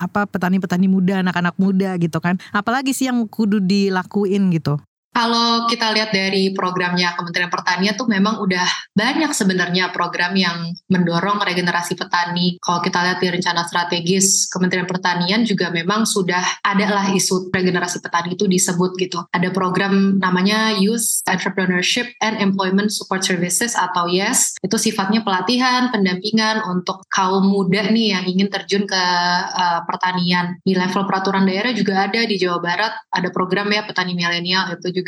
apa 0.00 0.24
petani-petani 0.24 0.88
muda, 0.88 1.20
anak-anak 1.20 1.54
muda 1.60 2.00
gitu 2.00 2.16
kan. 2.24 2.40
Apalagi 2.56 2.96
sih 2.96 3.12
yang 3.12 3.28
kudu 3.28 3.60
dilakuin 3.60 4.48
gitu? 4.56 4.80
Kalau 5.10 5.66
kita 5.66 5.90
lihat 5.90 6.14
dari 6.14 6.54
programnya 6.54 7.18
Kementerian 7.18 7.50
Pertanian 7.50 7.94
tuh 7.98 8.06
memang 8.06 8.38
udah 8.38 8.66
banyak 8.94 9.34
sebenarnya 9.34 9.90
program 9.90 10.38
yang 10.38 10.70
mendorong 10.86 11.42
regenerasi 11.42 11.98
petani. 11.98 12.56
Kalau 12.62 12.78
kita 12.78 13.02
lihat 13.02 13.18
di 13.18 13.28
rencana 13.28 13.66
strategis 13.66 14.46
Kementerian 14.46 14.86
Pertanian 14.86 15.42
juga 15.42 15.74
memang 15.74 16.06
sudah 16.06 16.62
adalah 16.62 17.10
isu 17.10 17.50
regenerasi 17.50 17.98
petani 17.98 18.38
itu 18.38 18.46
disebut 18.46 18.94
gitu. 19.02 19.18
Ada 19.34 19.50
program 19.50 20.22
namanya 20.22 20.78
Youth 20.78 21.26
Entrepreneurship 21.26 22.14
and 22.22 22.38
Employment 22.38 22.94
Support 22.94 23.26
Services 23.26 23.74
atau 23.74 24.06
YES. 24.06 24.62
Itu 24.62 24.78
sifatnya 24.78 25.26
pelatihan, 25.26 25.90
pendampingan 25.90 26.62
untuk 26.70 27.02
kaum 27.10 27.50
muda 27.50 27.90
nih 27.90 28.14
yang 28.14 28.24
ingin 28.30 28.48
terjun 28.48 28.86
ke 28.86 29.02
uh, 29.50 29.82
pertanian. 29.90 30.62
Di 30.62 30.78
level 30.78 31.02
peraturan 31.04 31.44
daerah 31.50 31.74
juga 31.74 32.06
ada 32.06 32.22
di 32.22 32.38
Jawa 32.38 32.62
Barat 32.62 32.92
ada 33.10 33.28
program 33.34 33.66
ya 33.74 33.82
petani 33.82 34.14
milenial 34.14 34.70
itu 34.78 34.88
juga 34.92 34.99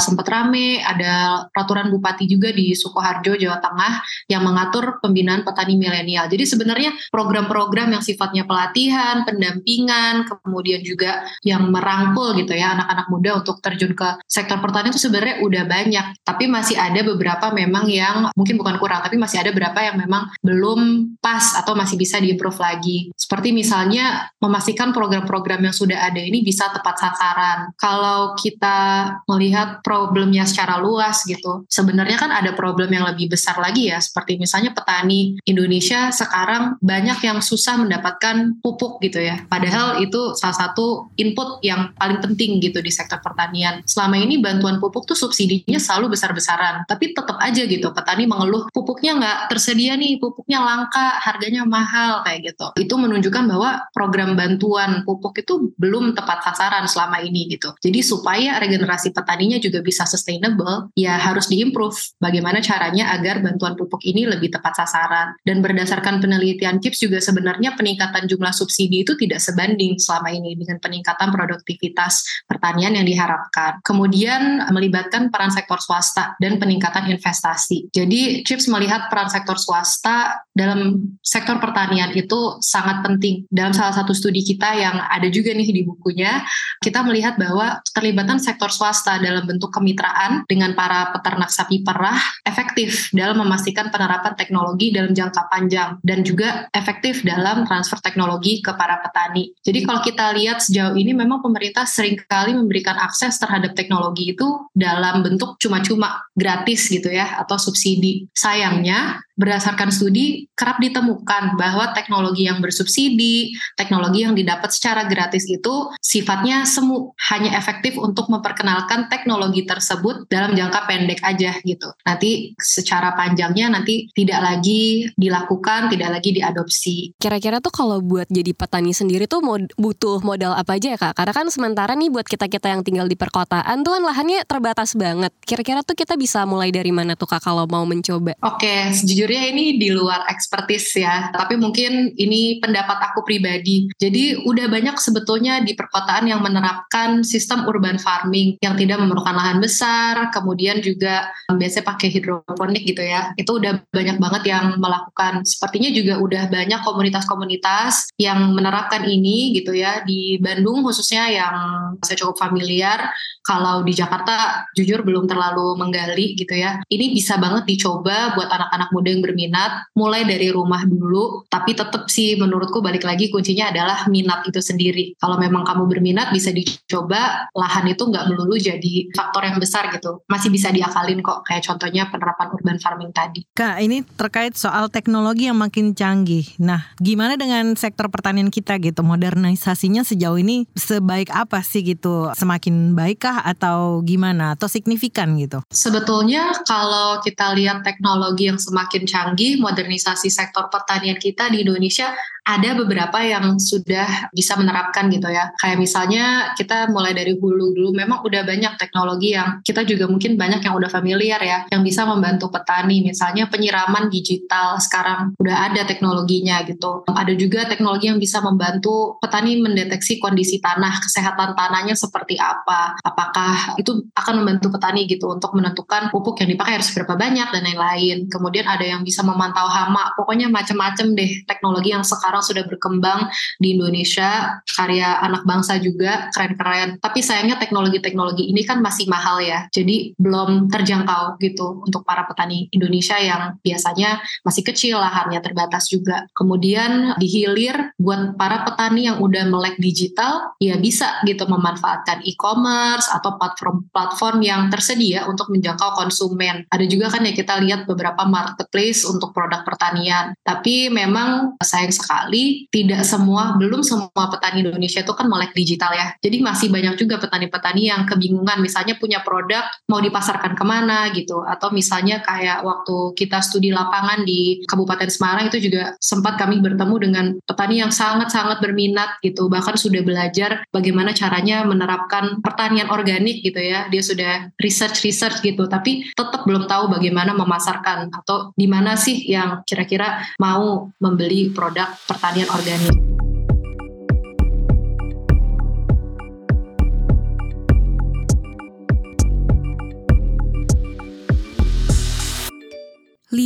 sempat 0.00 0.26
rame, 0.30 0.80
ada 0.80 1.46
peraturan 1.50 1.92
bupati 1.92 2.24
juga 2.30 2.50
di 2.54 2.72
Sukoharjo, 2.72 3.36
Jawa 3.36 3.58
Tengah 3.60 3.92
yang 4.30 4.42
mengatur 4.46 4.98
pembinaan 5.04 5.44
petani 5.44 5.76
milenial. 5.76 6.26
Jadi 6.30 6.44
sebenarnya 6.48 6.90
program-program 7.10 7.94
yang 7.94 8.02
sifatnya 8.04 8.48
pelatihan, 8.48 9.26
pendampingan, 9.28 10.26
kemudian 10.28 10.80
juga 10.80 11.24
yang 11.44 11.68
merangkul 11.68 12.36
gitu 12.38 12.54
ya 12.54 12.76
anak-anak 12.78 13.06
muda 13.10 13.30
untuk 13.42 13.60
terjun 13.60 13.92
ke 13.92 14.08
sektor 14.26 14.58
pertanian 14.60 14.92
itu 14.94 15.00
sebenarnya 15.02 15.42
udah 15.44 15.62
banyak. 15.68 16.06
Tapi 16.22 16.44
masih 16.46 16.76
ada 16.78 17.00
beberapa 17.02 17.50
memang 17.50 17.86
yang 17.90 18.28
mungkin 18.34 18.56
bukan 18.56 18.76
kurang, 18.78 19.00
tapi 19.02 19.16
masih 19.20 19.40
ada 19.40 19.50
beberapa 19.50 19.80
yang 19.82 19.96
memang 19.98 20.30
belum 20.40 20.80
pas 21.18 21.58
atau 21.58 21.76
masih 21.76 21.96
bisa 21.98 22.18
diimprove 22.20 22.58
lagi. 22.60 23.10
Seperti 23.14 23.50
misalnya 23.50 24.28
memastikan 24.38 24.92
program-program 24.92 25.64
yang 25.64 25.74
sudah 25.74 26.10
ada 26.10 26.20
ini 26.20 26.44
bisa 26.44 26.68
tepat 26.70 26.96
sasaran. 27.00 27.72
Kalau 27.80 28.36
kita 28.36 29.10
melihat 29.34 29.82
problemnya 29.82 30.46
secara 30.46 30.78
luas 30.78 31.26
gitu. 31.26 31.66
Sebenarnya 31.66 32.16
kan 32.16 32.30
ada 32.30 32.54
problem 32.54 32.94
yang 32.94 33.04
lebih 33.10 33.34
besar 33.34 33.58
lagi 33.58 33.90
ya, 33.90 33.98
seperti 33.98 34.38
misalnya 34.38 34.70
petani 34.70 35.36
Indonesia 35.42 36.14
sekarang 36.14 36.78
banyak 36.78 37.18
yang 37.26 37.42
susah 37.42 37.74
mendapatkan 37.82 38.62
pupuk 38.62 39.02
gitu 39.02 39.18
ya. 39.18 39.42
Padahal 39.50 39.98
itu 39.98 40.38
salah 40.38 40.54
satu 40.54 41.10
input 41.18 41.58
yang 41.66 41.90
paling 41.98 42.22
penting 42.22 42.62
gitu 42.62 42.78
di 42.78 42.94
sektor 42.94 43.18
pertanian. 43.18 43.82
Selama 43.84 44.20
ini 44.20 44.38
bantuan 44.38 44.78
pupuk 44.78 45.10
tuh 45.10 45.18
subsidinya 45.18 45.76
selalu 45.82 46.14
besar-besaran, 46.14 46.86
tapi 46.86 47.10
tetap 47.10 47.36
aja 47.42 47.66
gitu 47.66 47.90
petani 47.90 48.30
mengeluh 48.30 48.70
pupuknya 48.70 49.18
nggak 49.18 49.38
tersedia 49.50 49.98
nih, 49.98 50.22
pupuknya 50.22 50.62
langka, 50.62 51.18
harganya 51.18 51.66
mahal 51.66 52.22
kayak 52.22 52.54
gitu. 52.54 52.66
Itu 52.78 52.94
menunjukkan 53.00 53.44
bahwa 53.50 53.86
program 53.90 54.36
bantuan 54.38 55.02
pupuk 55.02 55.40
itu 55.40 55.74
belum 55.80 56.12
tepat 56.14 56.44
sasaran 56.44 56.86
selama 56.86 57.24
ini 57.24 57.48
gitu. 57.50 57.72
Jadi 57.80 58.00
supaya 58.04 58.60
regenerasi 58.60 59.10
petaninya 59.24 59.56
juga 59.56 59.80
bisa 59.80 60.04
sustainable, 60.04 60.92
ya 60.92 61.16
harus 61.16 61.48
diimprove 61.48 61.96
bagaimana 62.20 62.60
caranya 62.60 63.16
agar 63.16 63.40
bantuan 63.40 63.72
pupuk 63.72 64.04
ini 64.04 64.28
lebih 64.28 64.52
tepat 64.52 64.84
sasaran. 64.84 65.32
Dan 65.40 65.64
berdasarkan 65.64 66.20
penelitian 66.20 66.76
KIPS 66.76 67.08
juga 67.08 67.18
sebenarnya 67.24 67.72
peningkatan 67.72 68.28
jumlah 68.28 68.52
subsidi 68.52 69.00
itu 69.08 69.16
tidak 69.16 69.40
sebanding 69.40 69.96
selama 69.96 70.28
ini 70.28 70.52
dengan 70.60 70.76
peningkatan 70.76 71.32
produktivitas 71.32 72.44
pertanian 72.44 72.92
yang 73.00 73.08
diharapkan. 73.08 73.80
Kemudian 73.80 74.68
melibatkan 74.68 75.32
peran 75.32 75.48
sektor 75.48 75.80
swasta 75.80 76.36
dan 76.36 76.60
peningkatan 76.60 77.08
investasi. 77.08 77.88
Jadi 77.88 78.44
CHIPS 78.44 78.68
melihat 78.68 79.08
peran 79.08 79.32
sektor 79.32 79.56
swasta 79.56 80.44
dalam 80.52 81.10
sektor 81.24 81.56
pertanian 81.58 82.12
itu 82.12 82.60
sangat 82.60 83.00
penting. 83.00 83.48
Dalam 83.48 83.72
salah 83.72 83.96
satu 83.96 84.12
studi 84.12 84.44
kita 84.44 84.76
yang 84.76 85.00
ada 85.00 85.26
juga 85.32 85.50
nih 85.56 85.70
di 85.70 85.82
bukunya, 85.82 86.44
kita 86.84 87.00
melihat 87.02 87.40
bahwa 87.40 87.80
keterlibatan 87.90 88.38
sektor 88.38 88.68
swasta 88.68 89.13
dalam 89.18 89.44
bentuk 89.46 89.70
kemitraan 89.74 90.46
dengan 90.46 90.72
para 90.72 91.10
peternak 91.14 91.50
sapi 91.50 91.82
perah 91.82 92.18
efektif 92.46 93.10
dalam 93.10 93.42
memastikan 93.42 93.90
penerapan 93.90 94.34
teknologi 94.38 94.94
dalam 94.94 95.12
jangka 95.12 95.50
panjang 95.50 95.98
dan 96.00 96.22
juga 96.22 96.66
efektif 96.70 97.26
dalam 97.26 97.66
transfer 97.66 97.98
teknologi 98.00 98.62
ke 98.62 98.72
para 98.74 99.00
petani. 99.02 99.52
Jadi 99.64 99.78
kalau 99.84 100.00
kita 100.00 100.34
lihat 100.36 100.62
sejauh 100.62 100.94
ini 100.94 101.12
memang 101.16 101.40
pemerintah 101.42 101.84
sering 101.84 102.18
kali 102.26 102.54
memberikan 102.54 102.96
akses 103.00 103.36
terhadap 103.38 103.74
teknologi 103.74 104.32
itu 104.32 104.46
dalam 104.72 105.22
bentuk 105.22 105.56
cuma-cuma 105.58 106.24
gratis 106.34 106.86
gitu 106.90 107.10
ya 107.10 107.40
atau 107.42 107.58
subsidi. 107.60 108.26
Sayangnya 108.34 109.24
berdasarkan 109.34 109.90
studi 109.90 110.46
kerap 110.54 110.78
ditemukan 110.78 111.58
bahwa 111.58 111.90
teknologi 111.90 112.46
yang 112.46 112.62
bersubsidi, 112.62 113.54
teknologi 113.74 114.22
yang 114.22 114.34
didapat 114.38 114.70
secara 114.70 115.10
gratis 115.10 115.46
itu 115.50 115.90
sifatnya 115.98 116.62
semu, 116.62 117.12
hanya 117.30 117.58
efektif 117.58 117.98
untuk 117.98 118.30
memperkenalkan 118.30 119.03
teknologi 119.08 119.64
tersebut 119.64 120.28
dalam 120.28 120.52
jangka 120.56 120.80
pendek 120.88 121.20
aja 121.24 121.56
gitu. 121.62 121.88
Nanti 122.04 122.52
secara 122.58 123.16
panjangnya 123.16 123.72
nanti 123.72 124.08
tidak 124.12 124.40
lagi 124.40 125.08
dilakukan, 125.14 125.92
tidak 125.92 126.20
lagi 126.20 126.30
diadopsi. 126.34 126.96
Kira-kira 127.18 127.58
tuh 127.58 127.72
kalau 127.72 127.98
buat 128.04 128.28
jadi 128.28 128.52
petani 128.54 128.92
sendiri 128.92 129.24
tuh 129.24 129.40
mod 129.40 129.70
butuh 129.74 130.20
modal 130.20 130.54
apa 130.54 130.76
aja 130.76 130.94
ya 130.94 130.98
Kak? 130.98 131.14
Karena 131.18 131.32
kan 131.32 131.46
sementara 131.48 131.92
nih 131.96 132.10
buat 132.10 132.26
kita-kita 132.26 132.70
yang 132.70 132.82
tinggal 132.82 133.06
di 133.08 133.16
perkotaan 133.18 133.82
tuh 133.82 133.96
kan 133.96 134.02
lahannya 134.04 134.44
terbatas 134.44 134.94
banget. 134.94 135.32
Kira-kira 135.44 135.80
tuh 135.82 135.96
kita 135.96 136.14
bisa 136.14 136.44
mulai 136.44 136.70
dari 136.70 136.90
mana 136.90 137.16
tuh 137.18 137.26
Kak 137.26 137.42
kalau 137.44 137.64
mau 137.66 137.82
mencoba? 137.88 138.36
Oke, 138.44 138.92
sejujurnya 138.94 139.50
ini 139.54 139.76
di 139.80 139.90
luar 139.90 140.26
ekspertis 140.30 140.94
ya, 140.96 141.30
tapi 141.32 141.56
mungkin 141.56 142.12
ini 142.16 142.58
pendapat 142.60 143.12
aku 143.12 143.24
pribadi. 143.26 143.88
Jadi 143.98 144.44
udah 144.44 144.66
banyak 144.68 144.96
sebetulnya 145.00 145.62
di 145.64 145.72
perkotaan 145.74 146.28
yang 146.28 146.40
menerapkan 146.44 147.24
sistem 147.26 147.64
urban 147.66 147.96
farming 147.96 148.56
yang 148.60 148.74
tidak 148.76 148.93
memerlukan 149.00 149.34
lahan 149.34 149.58
besar, 149.58 150.30
kemudian 150.30 150.78
juga 150.80 151.30
biasanya 151.50 151.84
pakai 151.86 152.08
hidroponik 152.10 152.82
gitu 152.84 153.02
ya. 153.02 153.34
Itu 153.38 153.58
udah 153.58 153.84
banyak 153.90 154.16
banget 154.18 154.42
yang 154.50 154.78
melakukan. 154.78 155.42
Sepertinya 155.46 155.90
juga 155.90 156.20
udah 156.20 156.42
banyak 156.50 156.80
komunitas-komunitas 156.82 158.14
yang 158.20 158.52
menerapkan 158.54 159.04
ini 159.06 159.54
gitu 159.56 159.74
ya. 159.74 160.02
Di 160.06 160.38
Bandung 160.38 160.84
khususnya 160.84 161.30
yang 161.30 161.56
saya 162.02 162.16
cukup 162.20 162.36
familiar, 162.38 163.10
kalau 163.44 163.84
di 163.84 163.92
Jakarta 163.92 164.64
jujur 164.72 165.04
belum 165.04 165.28
terlalu 165.28 165.76
menggali 165.76 166.32
gitu 166.34 166.56
ya. 166.56 166.80
Ini 166.88 167.12
bisa 167.12 167.36
banget 167.36 167.68
dicoba 167.68 168.32
buat 168.32 168.48
anak-anak 168.48 168.88
muda 168.90 169.08
yang 169.12 169.22
berminat, 169.22 169.72
mulai 169.92 170.24
dari 170.24 170.48
rumah 170.48 170.82
dulu, 170.88 171.44
tapi 171.52 171.76
tetap 171.76 172.08
sih 172.08 172.40
menurutku 172.40 172.80
balik 172.80 173.04
lagi 173.04 173.28
kuncinya 173.28 173.68
adalah 173.68 174.08
minat 174.08 174.48
itu 174.48 174.64
sendiri. 174.64 175.12
Kalau 175.20 175.36
memang 175.36 175.68
kamu 175.68 175.84
berminat 175.84 176.32
bisa 176.32 176.50
dicoba, 176.56 177.48
lahan 177.52 177.92
itu 177.92 178.02
nggak 178.08 178.32
melulu 178.32 178.56
jadi 178.56 178.83
faktor 179.12 179.48
yang 179.48 179.56
besar 179.56 179.88
gitu. 179.92 180.22
Masih 180.28 180.52
bisa 180.52 180.68
diakalin 180.70 181.20
kok 181.24 181.44
kayak 181.46 181.64
contohnya 181.64 182.08
penerapan 182.08 182.48
urban 182.52 182.78
farming 182.78 183.12
tadi. 183.14 183.46
Kak, 183.56 183.80
ini 183.80 184.04
terkait 184.04 184.54
soal 184.54 184.92
teknologi 184.92 185.48
yang 185.48 185.58
makin 185.58 185.96
canggih. 185.96 186.44
Nah, 186.60 186.92
gimana 187.00 187.34
dengan 187.34 187.74
sektor 187.74 188.08
pertanian 188.12 188.48
kita 188.48 188.76
gitu? 188.80 189.00
Modernisasinya 189.00 190.04
sejauh 190.04 190.38
ini 190.38 190.68
sebaik 190.76 191.32
apa 191.32 191.60
sih 191.64 191.84
gitu? 191.84 192.30
Semakin 192.36 192.92
baikkah 192.92 193.42
atau 193.44 194.00
gimana? 194.04 194.56
Atau 194.56 194.68
signifikan 194.68 195.34
gitu? 195.40 195.64
Sebetulnya 195.72 196.52
kalau 196.64 197.20
kita 197.24 197.52
lihat 197.56 197.82
teknologi 197.84 198.48
yang 198.48 198.60
semakin 198.60 199.04
canggih, 199.04 199.60
modernisasi 199.60 200.28
sektor 200.28 200.68
pertanian 200.68 201.16
kita 201.20 201.50
di 201.50 201.64
Indonesia 201.64 202.12
ada 202.44 202.76
beberapa 202.76 203.24
yang 203.24 203.56
sudah 203.56 204.28
bisa 204.30 204.54
menerapkan 204.60 205.08
gitu 205.08 205.32
ya. 205.32 205.48
Kayak 205.56 205.80
misalnya 205.80 206.52
kita 206.52 206.92
mulai 206.92 207.16
dari 207.16 207.32
hulu 207.32 207.72
dulu 207.72 207.90
memang 207.96 208.20
udah 208.20 208.44
banyak 208.44 208.63
teknologi 208.74 208.94
teknologi 209.04 209.36
yang 209.36 209.48
kita 209.62 209.82
juga 209.86 210.04
mungkin 210.10 210.34
banyak 210.34 210.60
yang 210.66 210.74
udah 210.74 210.90
familiar 210.90 211.40
ya, 211.44 211.58
yang 211.68 211.84
bisa 211.84 212.02
membantu 212.08 212.48
petani. 212.48 213.04
Misalnya 213.04 213.46
penyiraman 213.46 214.10
digital 214.10 214.80
sekarang 214.80 215.36
udah 215.38 215.70
ada 215.70 215.86
teknologinya 215.86 216.64
gitu. 216.66 217.04
Ada 217.06 217.36
juga 217.38 217.68
teknologi 217.70 218.08
yang 218.08 218.18
bisa 218.18 218.42
membantu 218.42 219.20
petani 219.22 219.60
mendeteksi 219.60 220.18
kondisi 220.18 220.58
tanah, 220.58 221.04
kesehatan 221.04 221.52
tanahnya 221.52 221.94
seperti 221.94 222.40
apa, 222.40 222.96
apakah 223.04 223.76
itu 223.76 224.08
akan 224.16 224.42
membantu 224.42 224.72
petani 224.72 225.06
gitu 225.06 225.30
untuk 225.30 225.52
menentukan 225.52 226.08
pupuk 226.08 226.40
yang 226.42 226.50
dipakai 226.56 226.80
harus 226.80 226.90
berapa 226.96 227.14
banyak 227.14 227.48
dan 227.52 227.62
lain-lain. 227.62 228.26
Kemudian 228.32 228.66
ada 228.66 228.82
yang 228.82 229.06
bisa 229.06 229.22
memantau 229.22 229.68
hama, 229.68 230.16
pokoknya 230.16 230.50
macam-macam 230.50 231.12
deh 231.12 231.44
teknologi 231.46 231.92
yang 231.94 232.02
sekarang 232.02 232.40
sudah 232.40 232.64
berkembang 232.66 233.28
di 233.60 233.76
Indonesia, 233.76 234.58
karya 234.64 235.20
anak 235.22 235.44
bangsa 235.44 235.76
juga 235.78 236.32
keren-keren. 236.32 236.98
Tapi 236.98 237.20
sayangnya 237.20 237.60
teknologi-teknologi 237.60 238.48
kan 238.62 238.78
masih 238.78 239.10
mahal 239.10 239.42
ya, 239.42 239.66
jadi 239.74 240.14
belum 240.14 240.70
terjangkau 240.70 241.42
gitu 241.42 241.82
untuk 241.82 242.06
para 242.06 242.22
petani 242.28 242.70
Indonesia 242.70 243.18
yang 243.18 243.58
biasanya 243.64 244.22
masih 244.46 244.62
kecil 244.62 245.02
lahannya 245.02 245.42
terbatas 245.42 245.90
juga. 245.90 246.28
Kemudian 246.36 247.18
dihilir 247.18 247.96
buat 247.98 248.38
para 248.38 248.62
petani 248.62 249.10
yang 249.10 249.18
udah 249.18 249.48
melek 249.48 249.80
digital, 249.80 250.54
ya 250.60 250.76
bisa 250.76 251.24
gitu 251.24 251.48
memanfaatkan 251.48 252.20
e-commerce 252.28 253.08
atau 253.08 253.40
platform-platform 253.40 254.38
yang 254.44 254.68
tersedia 254.68 255.24
untuk 255.24 255.48
menjangkau 255.48 255.96
konsumen. 255.96 256.68
Ada 256.68 256.84
juga 256.84 257.08
kan 257.08 257.24
ya 257.24 257.32
kita 257.32 257.58
lihat 257.64 257.88
beberapa 257.88 258.28
marketplace 258.28 259.08
untuk 259.08 259.32
produk 259.32 259.64
pertanian. 259.64 260.36
Tapi 260.44 260.92
memang 260.92 261.56
sayang 261.64 261.94
sekali 261.96 262.68
tidak 262.68 263.08
semua, 263.08 263.56
belum 263.56 263.80
semua 263.80 264.28
petani 264.28 264.60
Indonesia 264.60 265.00
itu 265.00 265.14
kan 265.16 265.24
melek 265.24 265.56
digital 265.56 265.96
ya. 265.96 266.12
Jadi 266.20 266.44
masih 266.44 266.68
banyak 266.68 267.00
juga 267.00 267.16
petani-petani 267.16 267.88
yang 267.88 268.04
kebingungan 268.04 268.43
misalnya 268.60 269.00
punya 269.00 269.24
produk 269.24 269.64
mau 269.88 269.98
dipasarkan 270.04 270.52
ke 270.52 270.64
mana 270.64 271.08
gitu. 271.16 271.40
Atau 271.44 271.72
misalnya 271.72 272.20
kayak 272.20 272.60
waktu 272.62 273.16
kita 273.16 273.40
studi 273.40 273.72
lapangan 273.72 274.22
di 274.22 274.60
Kabupaten 274.68 275.08
Semarang 275.08 275.48
itu 275.48 275.58
juga 275.64 275.96
sempat 275.98 276.36
kami 276.36 276.60
bertemu 276.60 276.94
dengan 277.00 277.26
petani 277.48 277.80
yang 277.80 277.90
sangat-sangat 277.90 278.60
berminat 278.60 279.16
gitu. 279.24 279.48
Bahkan 279.48 279.80
sudah 279.80 280.04
belajar 280.04 280.68
bagaimana 280.68 281.16
caranya 281.16 281.64
menerapkan 281.64 282.44
pertanian 282.44 282.92
organik 282.92 283.40
gitu 283.40 283.58
ya. 283.58 283.88
Dia 283.88 284.02
sudah 284.04 284.32
research-research 284.60 285.40
gitu. 285.40 285.64
Tapi 285.66 286.12
tetap 286.12 286.44
belum 286.44 286.68
tahu 286.68 286.92
bagaimana 286.92 287.32
memasarkan 287.32 288.12
atau 288.12 288.52
di 288.54 288.68
mana 288.68 288.94
sih 288.94 289.24
yang 289.24 289.64
kira-kira 289.64 290.22
mau 290.38 290.92
membeli 291.00 291.50
produk 291.50 291.88
pertanian 292.04 292.50
organik. 292.52 293.13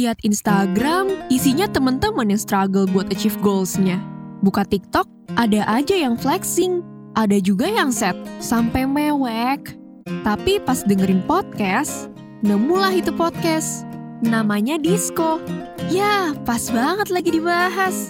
Lihat 0.08 0.24
Instagram, 0.24 1.28
isinya 1.28 1.68
temen-temen 1.68 2.32
yang 2.32 2.40
struggle 2.40 2.88
buat 2.88 3.12
achieve 3.12 3.36
goals-nya. 3.44 4.00
Buka 4.40 4.64
TikTok, 4.64 5.04
ada 5.36 5.68
aja 5.68 5.92
yang 5.92 6.16
flexing, 6.16 6.80
ada 7.12 7.36
juga 7.36 7.68
yang 7.68 7.92
set 7.92 8.16
sampai 8.40 8.88
mewek. 8.88 9.76
Tapi 10.24 10.64
pas 10.64 10.80
dengerin 10.80 11.20
podcast, 11.28 12.08
nemulah 12.40 12.96
itu 12.96 13.12
podcast. 13.12 13.84
Namanya 14.24 14.80
Disco. 14.80 15.44
Ya, 15.92 16.32
pas 16.48 16.72
banget 16.72 17.12
lagi 17.12 17.28
dibahas. 17.28 18.08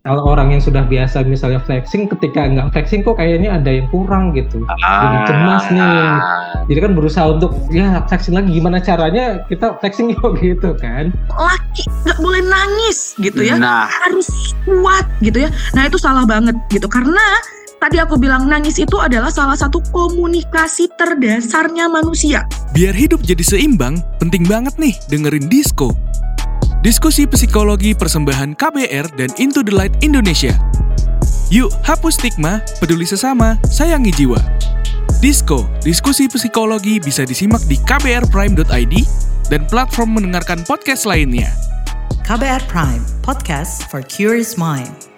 Kalau 0.00 0.32
orang 0.32 0.48
yang 0.56 0.64
sudah 0.64 0.88
biasa 0.88 1.28
misalnya 1.28 1.60
flexing, 1.60 2.08
ketika 2.08 2.48
nggak 2.48 2.72
flexing 2.72 3.04
kok 3.04 3.20
kayaknya 3.20 3.52
ada 3.52 3.68
yang 3.68 3.84
kurang 3.92 4.32
gitu. 4.32 4.64
Jadi 4.64 5.16
cemas 5.28 5.64
nih. 5.68 6.08
Jadi 6.72 6.78
kan 6.80 6.92
berusaha 6.96 7.26
untuk 7.28 7.52
ya 7.68 8.00
flexing 8.08 8.32
lagi 8.32 8.48
gimana 8.56 8.80
caranya 8.80 9.44
kita 9.52 9.76
flexing 9.76 10.08
yuk 10.16 10.40
gitu 10.40 10.72
kan. 10.80 11.12
laki 11.28 11.84
nggak 12.08 12.16
boleh 12.16 12.40
nangis 12.48 13.12
gitu 13.20 13.44
ya 13.44 13.60
Nah, 13.60 13.84
harus 13.86 14.56
kuat 14.64 15.04
gitu 15.20 15.44
ya 15.44 15.50
nah 15.76 15.84
itu 15.84 16.00
salah 16.00 16.24
banget 16.24 16.56
gitu 16.72 16.88
karena 16.88 17.20
tadi 17.76 18.00
aku 18.00 18.16
bilang 18.16 18.48
nangis 18.48 18.80
itu 18.80 18.96
adalah 18.96 19.28
salah 19.28 19.56
satu 19.56 19.80
komunikasi 19.92 20.88
terdasarnya 20.96 21.88
manusia 21.92 22.44
Biar 22.70 22.94
hidup 22.94 23.26
jadi 23.26 23.42
seimbang, 23.42 23.98
penting 24.22 24.46
banget 24.46 24.70
nih 24.78 24.94
dengerin 25.10 25.50
Disko. 25.50 25.90
Diskusi 26.80 27.28
psikologi 27.28 27.92
persembahan 27.92 28.56
KBR 28.56 29.12
dan 29.12 29.28
Into 29.36 29.60
the 29.60 29.68
Light 29.68 29.92
Indonesia. 30.00 30.56
Yuk, 31.52 31.68
hapus 31.84 32.16
stigma, 32.16 32.64
peduli 32.80 33.04
sesama, 33.04 33.60
sayangi 33.68 34.08
jiwa. 34.16 34.40
Disko, 35.20 35.68
diskusi 35.84 36.24
psikologi 36.24 36.96
bisa 36.96 37.28
disimak 37.28 37.60
di 37.68 37.76
kbrprime.id 37.84 38.94
dan 39.52 39.68
platform 39.68 40.16
mendengarkan 40.16 40.64
podcast 40.64 41.04
lainnya. 41.04 41.52
KBR 42.24 42.64
Prime, 42.64 43.04
podcast 43.20 43.84
for 43.92 44.00
curious 44.00 44.56
mind. 44.56 45.12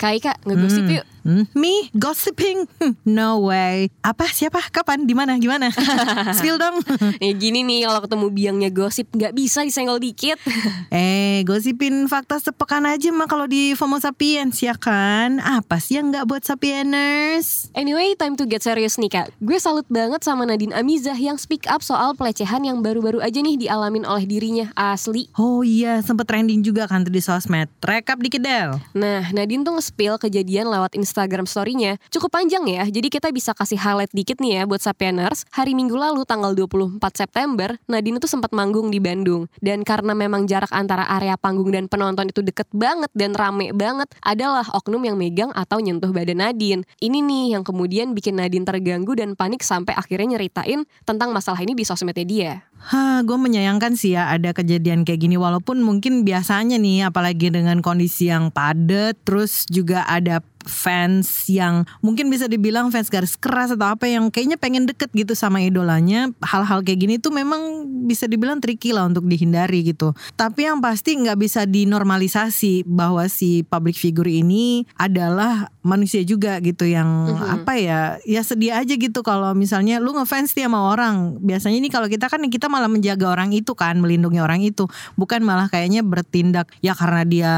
Kak 0.00 0.24
Ika, 0.24 0.32
ngegosip 0.48 0.88
Hmm. 0.88 0.96
yuk. 0.96 1.04
Hmm, 1.22 1.46
me 1.54 1.86
gossiping? 1.94 2.66
Hmm, 2.82 2.98
No 3.06 3.46
way. 3.46 3.86
Apa? 4.02 4.26
Siapa? 4.26 4.58
Kapan? 4.74 5.06
Di 5.06 5.14
mana? 5.14 5.38
Gimana? 5.38 5.70
Spill 6.38 6.58
dong. 6.58 6.82
Ya 7.22 7.30
gini 7.30 7.62
nih, 7.62 7.86
kalau 7.86 8.00
ketemu 8.02 8.26
biangnya 8.34 8.70
gosip, 8.74 9.06
nggak 9.14 9.30
bisa 9.30 9.62
disenggol 9.62 10.02
dikit. 10.02 10.34
eh, 10.90 11.46
gosipin 11.46 12.10
fakta 12.10 12.42
sepekan 12.42 12.82
aja 12.90 13.14
mah 13.14 13.30
kalau 13.30 13.46
di 13.46 13.78
FOMO 13.78 14.02
Sapiens 14.02 14.58
ya 14.58 14.74
kan? 14.74 15.38
Apa 15.38 15.78
sih 15.78 16.02
yang 16.02 16.10
nggak 16.10 16.26
buat 16.26 16.42
Sapieners? 16.42 17.70
Anyway, 17.78 18.18
time 18.18 18.34
to 18.34 18.42
get 18.42 18.66
serious 18.66 18.98
nih 18.98 19.14
kak. 19.14 19.30
Gue 19.38 19.62
salut 19.62 19.86
banget 19.86 20.26
sama 20.26 20.42
Nadine 20.42 20.74
Amizah 20.74 21.14
yang 21.14 21.38
speak 21.38 21.70
up 21.70 21.86
soal 21.86 22.18
pelecehan 22.18 22.66
yang 22.66 22.82
baru-baru 22.82 23.22
aja 23.22 23.38
nih 23.38 23.62
dialamin 23.62 24.02
oleh 24.02 24.26
dirinya. 24.26 24.74
Asli. 24.74 25.30
Oh 25.38 25.62
iya, 25.62 26.02
sempet 26.02 26.26
trending 26.26 26.66
juga 26.66 26.90
kan 26.90 27.06
di 27.06 27.22
sosmed. 27.22 27.70
Rekap 27.78 28.18
dikit 28.18 28.42
Del. 28.42 28.74
Nah, 28.98 29.30
Nadine 29.30 29.62
tuh 29.62 29.78
nge-spill 29.78 30.18
kejadian 30.18 30.66
lewat 30.66 30.98
Instagram 30.98 31.11
story-nya. 31.12 32.00
Cukup 32.08 32.32
panjang 32.32 32.64
ya, 32.66 32.88
jadi 32.88 33.08
kita 33.12 33.28
bisa 33.30 33.52
kasih 33.52 33.76
highlight 33.76 34.10
dikit 34.16 34.40
nih 34.40 34.58
ya 34.58 34.62
buat 34.64 34.80
Sapieners. 34.80 35.44
Hari 35.52 35.76
Minggu 35.76 35.94
lalu 35.94 36.24
tanggal 36.24 36.56
24 36.56 36.98
September, 37.12 37.76
Nadine 37.86 38.18
tuh 38.18 38.30
sempat 38.32 38.50
manggung 38.56 38.88
di 38.88 38.98
Bandung. 38.98 39.46
Dan 39.60 39.84
karena 39.84 40.16
memang 40.16 40.48
jarak 40.48 40.72
antara 40.72 41.04
area 41.06 41.36
panggung 41.36 41.70
dan 41.70 41.86
penonton 41.86 42.32
itu 42.32 42.40
deket 42.40 42.66
banget 42.72 43.12
dan 43.12 43.36
rame 43.36 43.70
banget, 43.76 44.08
adalah 44.24 44.64
oknum 44.72 45.04
yang 45.04 45.20
megang 45.20 45.52
atau 45.52 45.78
nyentuh 45.78 46.10
badan 46.10 46.40
Nadine. 46.40 46.82
Ini 46.98 47.18
nih 47.20 47.58
yang 47.58 47.62
kemudian 47.62 48.16
bikin 48.16 48.40
Nadine 48.40 48.64
terganggu 48.64 49.12
dan 49.12 49.36
panik 49.36 49.60
sampai 49.60 49.92
akhirnya 49.92 50.36
nyeritain 50.36 50.88
tentang 51.04 51.30
masalah 51.30 51.60
ini 51.60 51.76
di 51.76 51.84
sosmednya 51.84 52.26
dia. 52.26 52.52
Hah, 52.82 53.22
gue 53.22 53.38
menyayangkan 53.38 53.94
sih 53.94 54.18
ya 54.18 54.26
ada 54.26 54.50
kejadian 54.50 55.06
kayak 55.06 55.22
gini. 55.22 55.38
Walaupun 55.38 55.80
mungkin 55.80 56.26
biasanya 56.26 56.76
nih 56.76 57.06
apalagi 57.06 57.54
dengan 57.54 57.78
kondisi 57.78 58.26
yang 58.26 58.50
padat 58.50 59.14
terus 59.22 59.64
juga 59.70 60.02
ada 60.10 60.42
fans 60.62 61.50
yang 61.50 61.82
mungkin 62.06 62.30
bisa 62.30 62.46
dibilang 62.46 62.94
fans 62.94 63.10
garis 63.10 63.34
keras 63.34 63.74
atau 63.74 63.98
apa 63.98 64.06
yang 64.06 64.30
kayaknya 64.30 64.54
pengen 64.54 64.86
deket 64.86 65.10
gitu 65.10 65.34
sama 65.34 65.58
idolanya. 65.58 66.30
Hal-hal 66.38 66.86
kayak 66.86 67.02
gini 67.02 67.14
tuh 67.18 67.34
memang 67.34 67.82
bisa 68.06 68.30
dibilang 68.30 68.62
tricky 68.62 68.94
lah 68.94 69.06
untuk 69.06 69.26
dihindari 69.26 69.82
gitu. 69.82 70.14
Tapi 70.34 70.66
yang 70.70 70.78
pasti 70.78 71.18
nggak 71.18 71.38
bisa 71.38 71.66
dinormalisasi 71.66 72.86
bahwa 72.86 73.26
si 73.26 73.66
public 73.66 73.98
figure 73.98 74.30
ini 74.30 74.86
adalah 74.98 75.70
manusia 75.82 76.22
juga 76.22 76.62
gitu 76.62 76.86
yang 76.86 77.10
Mhm. 77.10 77.58
apa 77.58 77.72
ya 77.74 78.00
ya 78.22 78.42
sedih 78.46 78.70
aja 78.70 78.94
gitu 78.94 79.26
kalau 79.26 79.50
misalnya 79.58 79.98
lu 79.98 80.14
ngefans 80.14 80.54
nih 80.54 80.70
sama 80.70 80.94
orang. 80.94 81.42
Biasanya 81.42 81.78
ini 81.82 81.90
kalau 81.90 82.06
kita 82.06 82.30
kan 82.30 82.38
kita 82.46 82.70
malah 82.72 82.88
menjaga 82.88 83.28
orang 83.28 83.52
itu 83.52 83.76
kan 83.76 84.00
melindungi 84.00 84.40
orang 84.40 84.64
itu. 84.64 84.88
Bukan 85.20 85.44
malah 85.44 85.68
kayaknya 85.68 86.00
bertindak 86.00 86.72
ya 86.80 86.96
karena 86.96 87.22
dia 87.28 87.54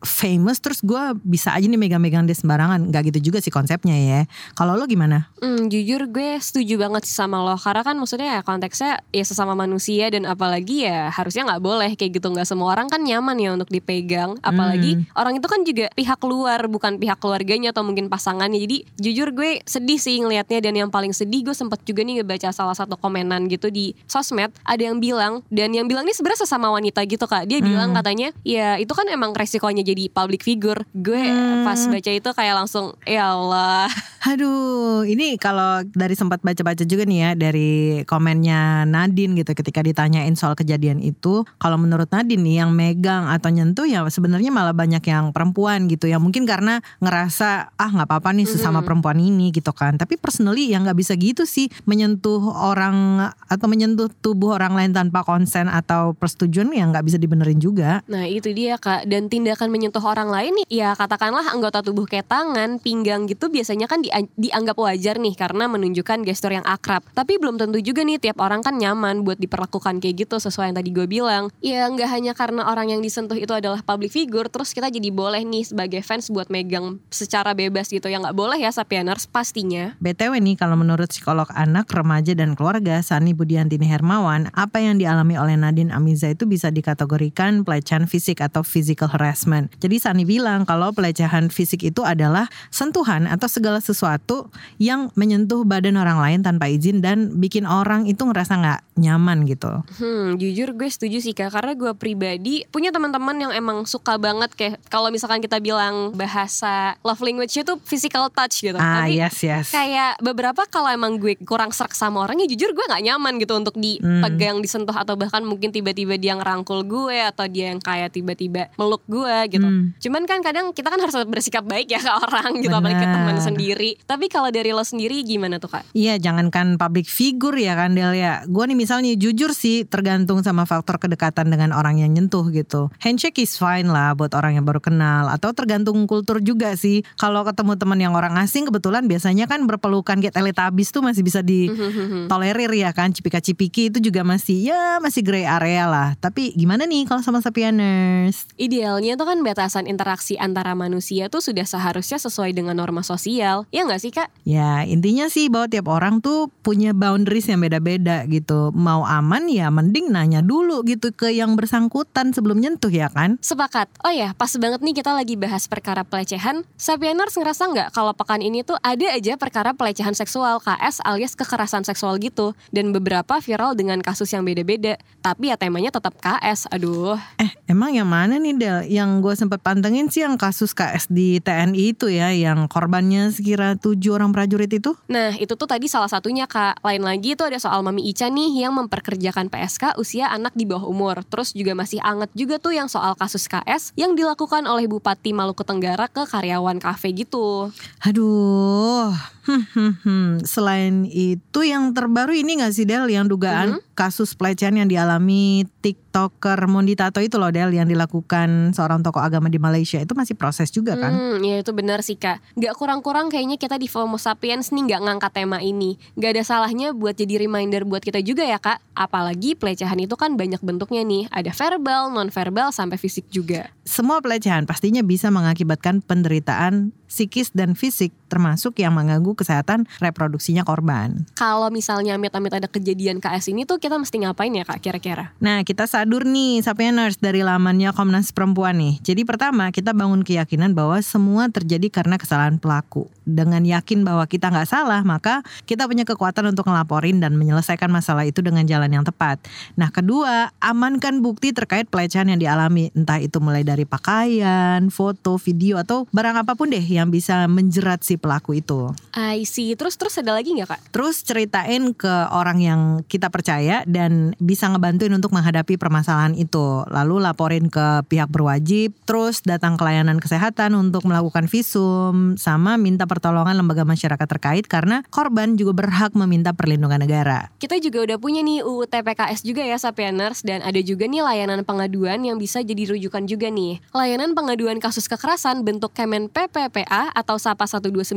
famous 0.00 0.64
terus 0.64 0.80
gue 0.80 1.12
bisa 1.20 1.52
aja 1.52 1.68
nih 1.68 1.76
megang-megang 1.76 2.24
dia 2.24 2.32
sembarangan. 2.32 2.88
Nggak 2.88 3.12
gitu 3.12 3.28
juga 3.32 3.38
sih 3.44 3.52
konsepnya 3.52 3.92
ya. 3.92 4.20
Kalau 4.56 4.80
lo 4.80 4.88
gimana? 4.88 5.28
Hmm, 5.44 5.68
jujur 5.68 6.08
gue 6.08 6.40
setuju 6.40 6.80
banget 6.80 7.04
sih 7.04 7.12
sama 7.12 7.44
lo. 7.44 7.60
Karena 7.60 7.84
kan 7.84 8.00
maksudnya 8.00 8.38
ya 8.38 8.40
konteksnya 8.40 9.04
ya 9.12 9.24
sesama 9.28 9.52
manusia 9.52 10.08
dan 10.08 10.24
apalagi 10.24 10.88
ya 10.88 11.12
harusnya 11.12 11.44
nggak 11.44 11.62
boleh 11.62 11.90
kayak 11.92 12.16
gitu. 12.16 12.32
Nggak 12.32 12.48
semua 12.48 12.72
orang 12.72 12.88
kan 12.88 13.04
nyaman 13.04 13.36
ya 13.36 13.52
untuk 13.52 13.68
dipegang. 13.68 14.40
Apalagi 14.40 15.04
orang 15.12 15.36
itu 15.36 15.46
kan 15.50 15.60
juga 15.66 15.92
pihak 15.92 16.20
luar 16.24 16.70
bukan 16.72 16.96
pihak 16.96 17.18
keluarganya 17.20 17.76
atau 17.76 17.84
mungkin 17.84 18.08
pasangannya. 18.08 18.56
Jadi 18.62 18.76
jujur 18.96 19.34
gue 19.36 19.60
sedih 19.66 19.98
sih 20.00 20.22
ngelihatnya 20.22 20.62
dan 20.62 20.74
yang 20.78 20.88
paling 20.88 21.10
sedih 21.10 21.42
gue 21.42 21.56
sempet 21.56 21.82
juga 21.82 22.06
nih 22.06 22.22
ngebaca 22.22 22.54
salah 22.54 22.78
satu 22.78 22.94
komenan 22.94 23.50
gitu 23.50 23.68
di 23.68 23.92
sosmed 24.06 24.21
sosmed 24.22 24.54
ada 24.62 24.78
yang 24.78 25.02
bilang 25.02 25.42
dan 25.50 25.74
yang 25.74 25.90
bilang 25.90 26.06
ini 26.06 26.14
sebenarnya 26.14 26.46
sesama 26.46 26.70
wanita 26.70 27.02
gitu 27.04 27.26
kak 27.26 27.50
dia 27.50 27.58
bilang 27.58 27.90
katanya 27.90 28.30
ya 28.46 28.78
itu 28.78 28.94
kan 28.94 29.10
emang 29.10 29.34
resikonya 29.34 29.82
jadi 29.82 30.06
public 30.08 30.46
figure 30.46 30.86
gue 30.94 31.18
Hmm. 31.22 31.64
pas 31.64 31.78
baca 31.78 32.10
itu 32.10 32.30
kayak 32.30 32.54
langsung 32.54 32.94
ya 33.02 33.34
Allah 33.34 33.90
Aduh, 34.22 35.02
ini 35.02 35.34
kalau 35.34 35.82
dari 35.82 36.14
sempat 36.14 36.46
baca-baca 36.46 36.86
juga 36.86 37.02
nih 37.02 37.18
ya 37.18 37.30
dari 37.34 37.70
komennya 38.06 38.86
Nadine 38.86 39.34
gitu 39.34 39.50
ketika 39.50 39.82
ditanyain 39.82 40.38
soal 40.38 40.54
kejadian 40.54 41.02
itu, 41.02 41.42
kalau 41.58 41.74
menurut 41.74 42.06
Nadine 42.06 42.38
nih 42.38 42.56
yang 42.62 42.70
megang 42.70 43.26
atau 43.26 43.50
nyentuh 43.50 43.82
ya 43.82 44.06
sebenarnya 44.06 44.54
malah 44.54 44.70
banyak 44.70 45.02
yang 45.02 45.34
perempuan 45.34 45.90
gitu 45.90 46.06
ya. 46.06 46.22
Mungkin 46.22 46.46
karena 46.46 46.78
ngerasa 47.02 47.74
ah 47.74 47.90
nggak 47.90 48.06
apa-apa 48.06 48.30
nih 48.30 48.46
sesama 48.46 48.86
perempuan 48.86 49.18
ini 49.18 49.50
gitu 49.50 49.74
kan. 49.74 49.98
Tapi 49.98 50.14
personally 50.14 50.70
ya 50.70 50.78
nggak 50.78 51.02
bisa 51.02 51.18
gitu 51.18 51.42
sih 51.42 51.66
menyentuh 51.82 52.46
orang 52.46 53.26
atau 53.50 53.66
menyentuh 53.66 54.01
tubuh 54.08 54.56
orang 54.56 54.74
lain 54.74 54.90
tanpa 54.90 55.22
konsen 55.22 55.66
atau 55.66 56.14
persetujuan 56.16 56.72
ya 56.72 56.88
nggak 56.88 57.04
bisa 57.04 57.18
dibenerin 57.18 57.58
juga. 57.58 58.00
Nah 58.08 58.24
itu 58.24 58.50
dia 58.50 58.78
kak. 58.78 59.04
Dan 59.06 59.26
tindakan 59.28 59.68
menyentuh 59.68 60.02
orang 60.02 60.30
lain 60.30 60.54
nih 60.62 60.66
Ya 60.72 60.88
katakanlah 60.96 61.52
anggota 61.52 61.84
tubuh 61.84 62.08
kayak 62.08 62.26
tangan, 62.26 62.80
pinggang 62.80 63.28
gitu 63.28 63.52
Biasanya 63.52 63.84
kan 63.86 64.00
dia- 64.00 64.14
dianggap 64.38 64.78
wajar 64.78 65.20
nih 65.20 65.34
Karena 65.36 65.68
menunjukkan 65.68 66.24
gestur 66.24 66.54
yang 66.54 66.64
akrab. 66.64 67.04
Tapi 67.12 67.36
belum 67.36 67.60
tentu 67.60 67.78
juga 67.78 68.02
nih 68.02 68.16
tiap 68.16 68.40
orang 68.40 68.64
kan 68.64 68.78
nyaman 68.78 69.26
Buat 69.26 69.38
diperlakukan 69.38 70.00
kayak 70.00 70.26
gitu 70.26 70.40
sesuai 70.40 70.72
yang 70.72 70.76
tadi 70.78 70.90
gue 70.90 71.06
bilang. 71.06 71.52
Ya 71.60 71.84
nggak 71.86 72.08
hanya 72.08 72.32
karena 72.32 72.64
orang 72.64 72.88
yang 72.88 73.00
disentuh 73.04 73.36
itu 73.36 73.52
adalah 73.52 73.84
public 73.84 74.14
figure 74.14 74.48
Terus 74.48 74.72
kita 74.72 74.88
jadi 74.88 75.12
boleh 75.12 75.44
nih 75.44 75.68
sebagai 75.68 76.00
fans 76.00 76.32
buat 76.32 76.48
megang 76.48 77.02
secara 77.12 77.52
bebas 77.52 77.92
gitu. 77.92 78.08
Ya 78.08 78.16
nggak 78.22 78.36
boleh 78.36 78.56
ya 78.56 78.72
Sapieners 78.72 79.28
pastinya. 79.28 79.92
BTW 80.00 80.40
nih 80.40 80.56
kalau 80.56 80.74
menurut 80.74 81.12
psikolog 81.12 81.46
anak, 81.52 81.92
remaja 81.92 82.32
dan 82.32 82.56
keluarga 82.56 83.04
Sani 83.04 83.36
Budiantini 83.36 83.91
Hermawan, 83.92 84.48
apa 84.56 84.80
yang 84.80 84.96
dialami 84.96 85.36
oleh 85.36 85.60
Nadine 85.60 85.92
Amiza 85.92 86.32
itu 86.32 86.48
bisa 86.48 86.72
dikategorikan 86.72 87.60
pelecehan 87.62 88.08
fisik 88.08 88.40
atau 88.40 88.64
physical 88.64 89.12
harassment. 89.12 89.68
Jadi 89.84 90.00
Sani 90.00 90.24
bilang 90.24 90.64
kalau 90.64 90.96
pelecehan 90.96 91.52
fisik 91.52 91.84
itu 91.84 92.00
adalah 92.02 92.48
sentuhan 92.72 93.28
atau 93.28 93.46
segala 93.52 93.84
sesuatu 93.84 94.48
yang 94.80 95.12
menyentuh 95.12 95.68
badan 95.68 96.00
orang 96.00 96.18
lain 96.18 96.40
tanpa 96.40 96.72
izin 96.72 97.04
dan 97.04 97.36
bikin 97.36 97.68
orang 97.68 98.08
itu 98.08 98.24
ngerasa 98.24 98.56
nggak 98.56 98.80
nyaman 98.96 99.44
gitu. 99.44 99.84
Hmm, 100.00 100.40
jujur 100.40 100.72
gue 100.76 100.88
setuju 100.88 101.24
sih 101.24 101.32
kak 101.32 101.52
Karena 101.52 101.72
gue 101.72 101.92
pribadi 101.96 102.64
punya 102.68 102.92
teman-teman 102.92 103.36
yang 103.40 103.52
emang 103.52 103.88
suka 103.88 104.20
banget 104.20 104.52
kayak 104.52 104.76
Kalau 104.92 105.08
misalkan 105.08 105.40
kita 105.40 105.58
bilang 105.64 106.12
bahasa 106.12 106.96
love 107.00 107.20
language-nya 107.20 107.64
tuh 107.64 107.80
physical 107.84 108.28
touch 108.28 108.60
gitu 108.64 108.76
Ah 108.76 109.04
Tapi 109.04 109.16
yes 109.16 109.40
yes. 109.40 109.72
kayak 109.72 110.20
beberapa 110.20 110.64
kalau 110.68 110.92
emang 110.92 111.16
gue 111.16 111.36
kurang 111.44 111.72
serak 111.72 111.96
sama 111.96 112.24
orangnya 112.24 112.48
jujur 112.48 112.72
gue 112.76 112.84
nggak 112.84 113.04
nyaman 113.04 113.40
gitu 113.40 113.56
untuk 113.56 113.74
dipegang 113.82 114.62
disentuh 114.62 114.94
atau 114.94 115.18
bahkan 115.18 115.42
mungkin 115.42 115.74
tiba-tiba 115.74 116.14
dia 116.16 116.38
ngerangkul 116.38 116.86
gue 116.86 117.18
atau 117.18 117.50
dia 117.50 117.74
yang 117.74 117.82
kayak 117.82 118.14
tiba-tiba 118.14 118.70
meluk 118.78 119.02
gue 119.10 119.36
gitu. 119.50 119.66
Hmm. 119.66 119.94
cuman 119.98 120.22
kan 120.28 120.38
kadang 120.44 120.70
kita 120.70 120.92
kan 120.92 121.00
harus 121.00 121.16
bersikap 121.26 121.64
baik 121.66 121.90
ya 121.90 121.98
ke 121.98 122.12
orang 122.12 122.62
gitu 122.62 122.74
apalagi 122.74 123.02
ke 123.02 123.08
teman 123.08 123.36
sendiri. 123.42 123.90
Tapi 124.06 124.30
kalau 124.30 124.52
dari 124.54 124.70
lo 124.70 124.84
sendiri 124.86 125.24
gimana 125.26 125.58
tuh 125.58 125.72
kak? 125.74 125.84
Iya 125.96 126.20
jangankan 126.20 126.78
public 126.78 127.08
figure 127.08 127.56
ya 127.56 127.74
kan 127.74 127.96
Del 127.96 128.14
ya. 128.14 128.44
Gue 128.44 128.68
nih 128.68 128.76
misalnya 128.76 129.16
jujur 129.16 129.56
sih 129.56 129.88
tergantung 129.88 130.44
sama 130.44 130.68
faktor 130.68 131.00
kedekatan 131.00 131.48
dengan 131.48 131.72
orang 131.72 131.98
yang 131.98 132.12
nyentuh 132.12 132.44
gitu. 132.52 132.92
Handshake 133.00 133.40
is 133.40 133.56
fine 133.56 133.88
lah 133.88 134.12
buat 134.12 134.36
orang 134.36 134.60
yang 134.60 134.64
baru 134.68 134.78
kenal 134.78 135.32
Atau 135.32 135.56
tergantung 135.56 136.04
kultur 136.04 136.44
juga 136.44 136.76
sih. 136.76 137.00
Kalau 137.16 137.42
ketemu 137.48 137.72
teman 137.80 137.98
yang 137.98 138.12
orang 138.12 138.36
asing 138.38 138.68
kebetulan 138.68 139.08
biasanya 139.08 139.48
kan 139.48 139.64
berpelukan 139.64 140.20
kayak 140.20 140.36
teletabis 140.36 140.92
tuh 140.92 141.00
masih 141.00 141.24
bisa 141.24 141.40
ditolerir 141.40 142.70
ya 142.76 142.92
kan 142.92 143.10
Cipika-cipiki 143.16 143.71
itu 143.78 143.98
juga 144.02 144.26
masih 144.26 144.68
ya 144.72 144.98
masih 145.00 145.24
gray 145.24 145.48
area 145.48 145.88
lah 145.88 146.08
Tapi 146.20 146.52
gimana 146.52 146.84
nih 146.84 147.08
kalau 147.08 147.22
sama 147.22 147.40
sapieners? 147.40 148.50
Idealnya 148.58 149.14
tuh 149.16 149.26
kan 149.28 149.38
batasan 149.40 149.86
interaksi 149.88 150.36
antara 150.36 150.76
manusia 150.76 151.30
tuh 151.32 151.40
sudah 151.40 151.64
seharusnya 151.64 152.18
sesuai 152.20 152.52
dengan 152.52 152.76
norma 152.76 153.00
sosial. 153.00 153.64
Ya 153.70 153.86
nggak 153.86 154.00
sih 154.02 154.12
kak? 154.12 154.28
Ya 154.44 154.82
intinya 154.84 155.30
sih 155.30 155.48
bahwa 155.48 155.70
tiap 155.70 155.86
orang 155.88 156.18
tuh 156.18 156.50
punya 156.66 156.92
boundaries 156.92 157.46
yang 157.48 157.62
beda-beda 157.62 158.26
gitu 158.26 158.74
Mau 158.74 159.06
aman 159.06 159.46
ya 159.46 159.70
mending 159.70 160.10
nanya 160.10 160.42
dulu 160.42 160.82
gitu 160.82 161.14
ke 161.14 161.30
yang 161.30 161.54
bersangkutan 161.54 162.34
sebelum 162.34 162.58
nyentuh 162.58 162.90
ya 162.90 163.06
kan 163.08 163.38
Sepakat. 163.38 163.86
Oh 164.02 164.10
ya, 164.10 164.34
pas 164.34 164.50
banget 164.58 164.82
nih 164.82 164.98
kita 164.98 165.14
lagi 165.14 165.38
bahas 165.38 165.70
perkara 165.70 166.02
pelecehan. 166.02 166.66
Sapieners 166.74 167.38
ngerasa 167.38 167.70
nggak 167.70 167.88
kalau 167.94 168.10
pekan 168.12 168.42
ini 168.42 168.66
tuh 168.66 168.74
ada 168.82 169.14
aja 169.14 169.38
perkara 169.38 169.70
pelecehan 169.72 170.18
seksual 170.18 170.58
KS 170.58 170.98
alias 171.06 171.38
kekerasan 171.38 171.86
seksual 171.86 172.18
gitu. 172.18 172.58
Dan 172.74 172.90
beberapa 172.90 173.38
viral 173.38 173.61
dengan 173.70 174.02
kasus 174.02 174.34
yang 174.34 174.42
beda-beda. 174.42 174.98
Tapi 175.22 175.54
ya 175.54 175.56
temanya 175.56 175.94
tetap 175.94 176.18
KS. 176.18 176.66
Aduh. 176.74 177.14
Eh 177.38 177.54
emang 177.70 177.94
yang 177.94 178.10
mana 178.10 178.42
nih 178.42 178.54
Del 178.58 178.78
Yang 178.90 179.10
gue 179.22 179.34
sempat 179.38 179.62
pantengin 179.62 180.10
sih 180.10 180.26
yang 180.26 180.34
kasus 180.34 180.74
KS 180.74 181.06
di 181.08 181.38
TNI 181.38 181.94
itu 181.94 182.10
ya 182.10 182.34
Yang 182.34 182.68
korbannya 182.68 183.30
sekira 183.30 183.78
tujuh 183.78 184.18
orang 184.18 184.34
prajurit 184.34 184.68
itu 184.68 184.92
Nah 185.06 185.32
itu 185.38 185.54
tuh 185.54 185.70
tadi 185.70 185.86
salah 185.86 186.10
satunya 186.10 186.50
kak. 186.50 186.82
Lain 186.82 187.06
lagi 187.06 187.38
itu 187.38 187.46
ada 187.46 187.56
soal 187.62 187.80
Mami 187.86 188.10
Ica 188.10 188.26
nih 188.26 188.66
yang 188.66 188.74
memperkerjakan 188.74 189.46
PSK 189.46 189.94
usia 190.00 190.28
anak 190.28 190.52
di 190.58 190.66
bawah 190.66 190.90
umur. 190.90 191.22
Terus 191.30 191.54
juga 191.54 191.78
masih 191.78 192.02
anget 192.02 192.34
juga 192.34 192.58
tuh 192.58 192.74
yang 192.74 192.90
soal 192.90 193.14
kasus 193.14 193.46
KS 193.46 193.94
yang 193.94 194.18
dilakukan 194.18 194.66
oleh 194.66 194.90
Bupati 194.90 195.30
Maluku 195.30 195.62
Tenggara 195.62 196.10
ke 196.10 196.26
karyawan 196.26 196.82
kafe 196.82 197.14
gitu. 197.14 197.70
Aduh 198.02 199.14
Hmm, 199.42 199.66
hmm, 199.74 199.92
hmm. 200.06 200.28
Selain 200.46 201.02
itu 201.10 201.60
yang 201.66 201.90
terbaru 201.90 202.30
ini 202.30 202.62
gak 202.62 202.78
sih 202.78 202.86
Del 202.86 203.10
Yang 203.10 203.34
dugaan 203.34 203.51
kasus 203.92 204.34
pelecehan 204.34 204.74
yang 204.74 204.88
dialami 204.88 205.68
TikToker 205.84 206.66
Mondi 206.66 206.96
Tato 206.96 207.20
itu 207.20 207.36
loh 207.36 207.52
Del 207.52 207.70
Yang 207.76 207.92
dilakukan 207.94 208.72
seorang 208.72 209.04
tokoh 209.04 209.20
agama 209.20 209.52
di 209.52 209.60
Malaysia 209.60 210.00
Itu 210.00 210.16
masih 210.16 210.34
proses 210.34 210.72
juga 210.72 210.96
kan 210.96 211.12
Hmm, 211.12 211.44
ya 211.44 211.60
itu 211.60 211.70
benar 211.76 212.00
sih 212.00 212.16
kak. 212.16 212.40
Gak 212.56 212.74
kurang-kurang 212.74 213.28
kayaknya 213.28 213.60
kita 213.60 213.76
di 213.76 213.86
FOMO 213.86 214.16
Sapiens 214.16 214.72
nih 214.72 214.96
gak 214.96 215.02
ngangkat 215.04 215.32
tema 215.36 215.60
ini. 215.60 216.00
Gak 216.16 216.34
ada 216.34 216.42
salahnya 216.42 216.96
buat 216.96 217.14
jadi 217.14 217.44
reminder 217.44 217.84
buat 217.84 218.00
kita 218.00 218.24
juga 218.24 218.42
ya 218.48 218.56
kak. 218.56 218.80
Apalagi 218.96 219.54
pelecehan 219.54 220.00
itu 220.00 220.16
kan 220.16 220.34
banyak 220.34 220.60
bentuknya 220.64 221.04
nih. 221.04 221.28
Ada 221.28 221.52
verbal, 221.52 222.10
non-verbal, 222.10 222.72
sampai 222.72 222.96
fisik 222.96 223.28
juga. 223.28 223.68
Semua 223.84 224.24
pelecehan 224.24 224.64
pastinya 224.64 225.04
bisa 225.04 225.28
mengakibatkan 225.28 226.00
penderitaan 226.00 226.96
psikis 227.12 227.52
dan 227.52 227.76
fisik 227.76 228.14
termasuk 228.32 228.80
yang 228.80 228.96
mengganggu 228.96 229.36
kesehatan 229.36 229.84
reproduksinya 230.00 230.64
korban. 230.64 231.28
Kalau 231.36 231.68
misalnya 231.68 232.16
amit-amit 232.16 232.56
ada 232.56 232.64
kejadian 232.64 233.20
KS 233.20 233.52
ini 233.52 233.68
tuh 233.68 233.76
kita 233.76 234.00
mesti 234.00 234.24
ngapain 234.24 234.48
ya 234.48 234.64
kak 234.64 234.80
kira-kira? 234.80 235.36
Nah 235.36 235.60
kita 235.60 235.84
sadur 235.84 236.24
nih 236.24 236.64
Sapieners 236.64 237.20
dari 237.20 237.44
lamannya 237.44 237.92
Komnas 237.92 238.32
Perempuan 238.32 238.80
nih. 238.80 239.04
Jadi 239.04 239.28
pertama 239.28 239.68
kita 239.68 239.92
bangun 239.92 240.24
keyakinan 240.24 240.72
bahwa 240.72 240.96
semua 241.04 241.52
terjadi 241.52 241.92
karena 241.92 242.16
kesalahan 242.16 242.56
pelaku. 242.56 243.12
Dengan 243.28 243.60
yakin 243.60 244.00
bahwa 244.08 244.24
kita 244.24 244.48
nggak 244.48 244.70
salah 244.72 245.04
maka 245.04 245.44
kita 245.68 245.84
punya 245.84 246.08
kekuatan 246.08 246.48
untuk 246.48 246.64
ngelaporin 246.64 247.20
dan 247.20 247.36
menyelesaikan 247.36 247.92
masalah 247.92 248.24
itu 248.24 248.40
dengan 248.40 248.64
jalan 248.64 248.88
yang 248.88 249.04
tepat. 249.04 249.42
Nah 249.76 249.92
kedua 249.92 250.54
amankan 250.62 251.20
bukti 251.20 251.52
terkait 251.52 251.90
pelecehan 251.92 252.32
yang 252.32 252.40
dialami. 252.40 252.88
Entah 252.96 253.20
itu 253.20 253.42
mulai 253.42 253.66
dari 253.66 253.84
pakaian, 253.84 254.88
foto, 254.88 255.36
video 255.36 255.82
atau 255.82 256.06
barang 256.14 256.46
apa 256.46 256.54
pun 256.54 256.70
deh 256.70 256.82
yang 256.82 257.10
bisa 257.10 257.44
menjerat 257.50 258.06
si 258.06 258.14
pelaku 258.22 258.62
itu. 258.62 258.94
I 259.18 259.42
see. 259.42 259.74
Terus 259.74 259.98
terus 259.98 260.14
ada 260.22 260.38
lagi 260.38 260.54
nggak 260.54 260.70
kak? 260.70 260.80
Terus 260.94 261.26
ceritain 261.26 261.90
ke 261.90 262.14
orang 262.30 262.62
yang 262.62 262.80
kita 263.10 263.26
percaya 263.34 263.82
dan 263.90 264.38
bisa 264.38 264.70
ngebantuin 264.70 265.10
untuk 265.10 265.34
menghadapi 265.34 265.74
permasalahan 265.74 266.38
itu. 266.38 266.86
Lalu 266.86 267.18
laporin 267.18 267.66
ke 267.66 268.06
pihak 268.06 268.30
berwajib, 268.30 268.94
terus 269.02 269.42
datang 269.42 269.74
ke 269.74 269.82
layanan 269.82 270.22
kesehatan 270.22 270.78
untuk 270.78 271.02
melakukan 271.02 271.50
visum, 271.50 272.38
sama 272.38 272.78
minta 272.78 273.10
pertolongan 273.10 273.58
lembaga 273.58 273.82
masyarakat 273.82 274.28
terkait 274.30 274.70
karena 274.70 275.02
korban 275.10 275.58
juga 275.58 275.74
berhak 275.74 276.14
meminta 276.14 276.54
perlindungan 276.54 277.02
negara. 277.02 277.50
Kita 277.58 277.80
juga 277.82 278.06
udah 278.06 278.16
punya 278.22 278.44
nih 278.46 278.62
UU 278.62 278.86
TPKS 278.86 279.42
juga 279.42 279.66
ya 279.66 279.80
Sapieners 279.80 280.46
dan 280.46 280.62
ada 280.62 280.78
juga 280.78 281.08
nih 281.08 281.24
layanan 281.24 281.66
pengaduan 281.66 282.22
yang 282.22 282.36
bisa 282.38 282.62
jadi 282.62 282.94
rujukan 282.94 283.24
juga 283.26 283.48
nih. 283.50 283.80
Layanan 283.90 284.36
pengaduan 284.36 284.78
kasus 284.78 285.08
kekerasan 285.08 285.64
bentuk 285.66 285.90
Kemen 285.96 286.28
PPPA 286.28 287.10
atau 287.16 287.40
SAPA 287.40 287.64
129 287.64 288.11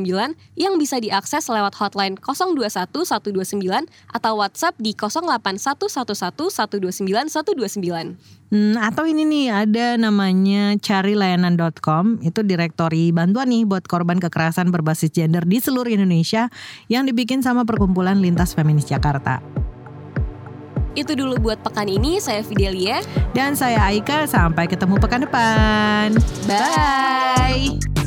yang 0.58 0.76
bisa 0.76 1.00
diakses 1.00 1.48
lewat 1.48 1.80
hotline 1.80 2.20
021 2.20 2.92
129 2.92 3.62
atau 4.12 4.34
WhatsApp 4.36 4.76
di 4.82 4.92
081 4.92 5.56
111 5.88 6.36
129 6.52 7.32
129. 7.32 8.20
Hmm, 8.52 8.76
atau 8.78 9.08
ini 9.08 9.24
nih 9.24 9.48
ada 9.52 9.96
namanya 9.98 10.78
carilayanan.com 10.78 12.20
itu 12.22 12.40
direktori 12.44 13.10
bantuan 13.16 13.50
nih 13.50 13.64
buat 13.64 13.88
korban 13.88 14.20
kekerasan 14.22 14.70
berbasis 14.70 15.14
gender 15.14 15.44
di 15.48 15.58
seluruh 15.64 15.90
Indonesia 15.90 16.52
yang 16.92 17.08
dibikin 17.08 17.42
sama 17.42 17.64
perkumpulan 17.64 18.20
lintas 18.22 18.54
feminis 18.54 18.86
Jakarta. 18.86 19.42
Itu 20.96 21.12
dulu 21.12 21.36
buat 21.44 21.60
pekan 21.60 21.92
ini, 21.92 22.24
saya 22.24 22.40
Fidelia. 22.42 23.04
Dan 23.36 23.54
saya 23.54 23.84
Aika, 23.92 24.24
sampai 24.26 24.66
ketemu 24.72 24.96
pekan 24.96 25.28
depan. 25.28 26.16
Bye! 26.48 28.05